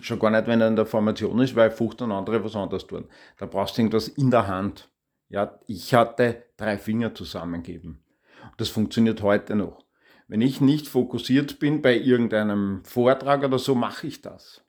Schon 0.00 0.18
gar 0.18 0.30
nicht, 0.30 0.46
wenn 0.46 0.62
er 0.62 0.68
in 0.68 0.76
der 0.76 0.86
Formation 0.86 1.38
ist, 1.40 1.54
weil 1.54 1.70
15 1.70 2.10
andere 2.10 2.42
was 2.42 2.56
anderes 2.56 2.86
tun. 2.86 3.06
Da 3.36 3.44
brauchst 3.44 3.76
du 3.76 3.82
irgendwas 3.82 4.08
in 4.08 4.30
der 4.30 4.46
Hand. 4.46 4.90
Ja, 5.28 5.60
ich 5.66 5.92
hatte 5.92 6.46
drei 6.56 6.78
Finger 6.78 7.14
zusammengeben. 7.14 8.02
Das 8.56 8.70
funktioniert 8.70 9.20
heute 9.20 9.54
noch. 9.56 9.89
Wenn 10.30 10.42
ich 10.42 10.60
nicht 10.60 10.86
fokussiert 10.86 11.58
bin 11.58 11.82
bei 11.82 11.98
irgendeinem 11.98 12.84
Vortrag 12.84 13.42
oder 13.42 13.58
so, 13.58 13.74
mache 13.74 14.06
ich 14.06 14.22
das. 14.22 14.64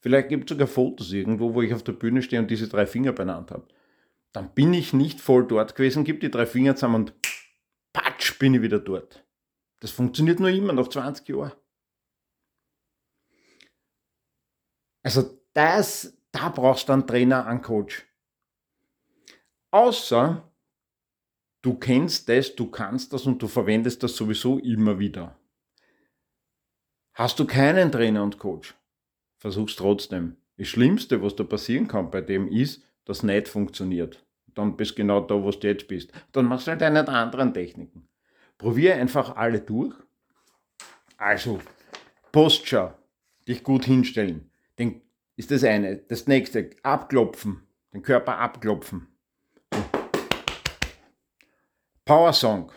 Vielleicht 0.00 0.28
gibt 0.28 0.50
es 0.50 0.56
sogar 0.56 0.66
Fotos 0.66 1.12
irgendwo, 1.12 1.54
wo 1.54 1.62
ich 1.62 1.72
auf 1.72 1.84
der 1.84 1.92
Bühne 1.92 2.20
stehe 2.20 2.42
und 2.42 2.50
diese 2.50 2.66
drei 2.66 2.84
Finger 2.84 3.12
benannt 3.12 3.52
habe. 3.52 3.68
Dann 4.32 4.52
bin 4.54 4.74
ich 4.74 4.92
nicht 4.92 5.20
voll 5.20 5.46
dort 5.46 5.76
gewesen, 5.76 6.02
gebe 6.02 6.18
die 6.18 6.32
drei 6.32 6.46
Finger 6.46 6.74
zusammen 6.74 6.96
und 6.96 7.14
patsch, 7.92 8.40
bin 8.40 8.54
ich 8.54 8.62
wieder 8.62 8.80
dort. 8.80 9.24
Das 9.78 9.92
funktioniert 9.92 10.40
nur 10.40 10.50
immer 10.50 10.72
nach 10.72 10.88
20 10.88 11.28
Jahren. 11.28 11.52
Also 15.04 15.40
das, 15.52 16.18
da 16.32 16.48
brauchst 16.48 16.88
du 16.88 16.92
einen 16.92 17.06
Trainer, 17.06 17.46
einen 17.46 17.62
Coach. 17.62 18.04
Außer 19.70 20.45
du 21.66 21.74
kennst 21.74 22.28
das, 22.28 22.54
du 22.54 22.70
kannst 22.70 23.12
das 23.12 23.26
und 23.26 23.42
du 23.42 23.48
verwendest 23.48 24.00
das 24.00 24.14
sowieso 24.14 24.58
immer 24.60 25.00
wieder. 25.00 25.36
Hast 27.12 27.40
du 27.40 27.44
keinen 27.44 27.90
Trainer 27.90 28.22
und 28.22 28.38
Coach? 28.38 28.74
Versuch's 29.38 29.74
trotzdem. 29.74 30.36
Das 30.58 30.68
Schlimmste, 30.68 31.20
was 31.22 31.34
da 31.34 31.42
passieren 31.42 31.88
kann 31.88 32.12
bei 32.12 32.20
dem 32.20 32.46
ist, 32.46 32.84
dass 33.04 33.24
nicht 33.24 33.48
funktioniert. 33.48 34.24
Dann 34.54 34.76
bist 34.76 34.92
du 34.92 34.94
genau 34.96 35.20
da, 35.20 35.42
wo 35.42 35.50
du 35.50 35.66
jetzt 35.66 35.88
bist. 35.88 36.12
Dann 36.30 36.44
machst 36.44 36.68
du 36.68 36.70
halt 36.70 36.84
eine 36.84 37.04
der 37.04 37.14
anderen 37.14 37.52
Techniken. 37.52 38.08
Probiere 38.58 38.94
einfach 38.94 39.34
alle 39.34 39.60
durch. 39.60 39.94
Also, 41.16 41.58
Posture, 42.30 42.96
dich 43.48 43.64
gut 43.64 43.86
hinstellen. 43.86 44.50
Den, 44.78 45.02
ist 45.34 45.50
das 45.50 45.64
eine. 45.64 45.96
Das 45.96 46.28
nächste, 46.28 46.70
abklopfen, 46.84 47.66
den 47.92 48.02
Körper 48.02 48.38
abklopfen. 48.38 49.08
Power 52.06 52.32
Song, 52.32 52.70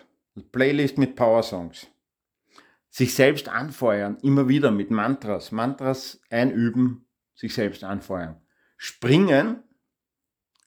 Playlist 0.51 0.97
mit 0.97 1.15
Power 1.15 1.43
Songs. 1.43 1.85
Sich 2.89 3.13
selbst 3.13 3.47
anfeuern, 3.47 4.17
immer 4.23 4.47
wieder 4.47 4.71
mit 4.71 4.89
Mantras. 4.89 5.51
Mantras 5.51 6.19
einüben, 6.31 7.05
sich 7.35 7.53
selbst 7.53 7.83
anfeuern. 7.83 8.41
Springen, 8.75 9.61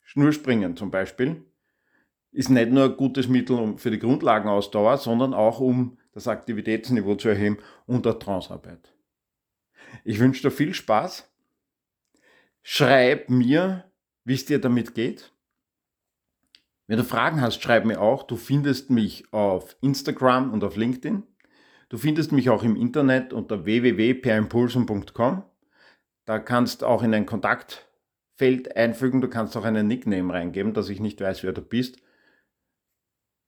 Schnurspringen 0.05 0.77
zum 0.77 0.93
Beispiel, 0.93 1.45
ist 2.31 2.51
nicht 2.51 2.71
nur 2.71 2.85
ein 2.85 2.97
gutes 2.97 3.27
Mittel 3.27 3.77
für 3.79 3.91
die 3.91 3.99
Grundlagenausdauer, 3.99 4.97
sondern 4.97 5.35
auch 5.35 5.59
um 5.59 5.99
das 6.13 6.29
Aktivitätsniveau 6.29 7.17
zu 7.17 7.31
erheben 7.31 7.59
und 7.87 8.07
der 8.07 8.21
Transarbeit. 8.21 8.95
Ich 10.05 10.21
wünsche 10.21 10.43
dir 10.43 10.53
viel 10.53 10.73
Spaß. 10.73 11.29
Schreib 12.63 13.29
mir, 13.29 13.91
wie 14.23 14.35
es 14.35 14.45
dir 14.45 14.61
damit 14.61 14.95
geht. 14.95 15.32
Wenn 16.87 16.99
du 16.99 17.05
Fragen 17.05 17.41
hast, 17.41 17.63
schreib 17.63 17.85
mir 17.85 18.01
auch. 18.01 18.25
Du 18.25 18.37
findest 18.37 18.91
mich 18.91 19.33
auf 19.33 19.77
Instagram 19.81 20.53
und 20.53 20.65
auf 20.65 20.77
LinkedIn. 20.77 21.23
Du 21.89 21.99
findest 21.99 22.33
mich 22.33 22.51
auch 22.51 22.63
im 22.63 22.77
Internet 22.77 23.33
unter 23.33 23.65
www.perimpulsen.com. 23.65 25.45
Da 26.25 26.39
kannst 26.39 26.83
du 26.83 26.87
auch 26.87 27.03
in 27.03 27.15
ein 27.15 27.27
Kontaktfeld 27.27 28.77
einfügen. 28.77 29.21
Du 29.21 29.29
kannst 29.29 29.57
auch 29.57 29.65
einen 29.65 29.87
Nickname 29.87 30.33
reingeben, 30.33 30.73
dass 30.73 30.89
ich 30.89 31.01
nicht 31.01 31.21
weiß, 31.21 31.43
wer 31.43 31.53
du 31.53 31.61
bist. 31.61 31.99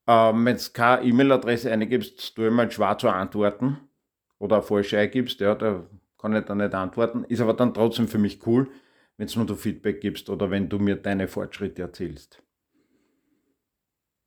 Ähm, 0.07 0.44
wenn 0.44 0.57
du 0.57 0.62
keine 0.73 1.03
E-Mail-Adresse 1.05 1.73
eingibst, 1.73 2.37
du 2.37 2.44
immer 2.44 2.70
schwer 2.70 2.99
zu 2.99 3.09
antworten 3.09 3.79
oder 4.38 4.57
eine 4.57 4.62
falsche 4.62 4.99
eingibst, 4.99 5.40
ja, 5.40 5.55
da 5.55 5.88
kann 6.18 6.37
ich 6.37 6.44
dann 6.44 6.59
nicht 6.59 6.75
antworten. 6.75 7.25
Ist 7.25 7.40
aber 7.40 7.55
dann 7.55 7.73
trotzdem 7.75 8.09
für 8.09 8.18
mich 8.18 8.47
cool, 8.47 8.70
wenn 9.16 9.27
du 9.27 9.40
mir 9.40 9.57
Feedback 9.57 10.01
gibst 10.01 10.29
oder 10.29 10.51
wenn 10.51 10.68
du 10.68 10.79
mir 10.79 10.97
deine 10.97 11.29
Fortschritte 11.29 11.83
erzählst. 11.83 12.44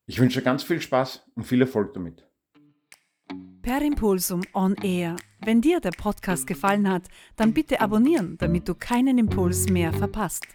Ich 0.09 0.19
wünsche 0.19 0.41
ganz 0.41 0.63
viel 0.63 0.79
Spaß 0.79 1.25
und 1.35 1.43
viel 1.43 1.59
Erfolg 1.59 1.93
damit. 1.93 2.25
Per 3.61 3.81
Impulsum 3.81 4.41
On 4.53 4.73
Air. 4.75 5.17
Wenn 5.43 5.59
dir 5.59 5.81
der 5.81 5.91
Podcast 5.91 6.47
gefallen 6.47 6.89
hat, 6.89 7.09
dann 7.35 7.53
bitte 7.53 7.81
abonnieren, 7.81 8.37
damit 8.37 8.69
du 8.69 8.73
keinen 8.73 9.17
Impuls 9.17 9.67
mehr 9.67 9.91
verpasst. 9.91 10.47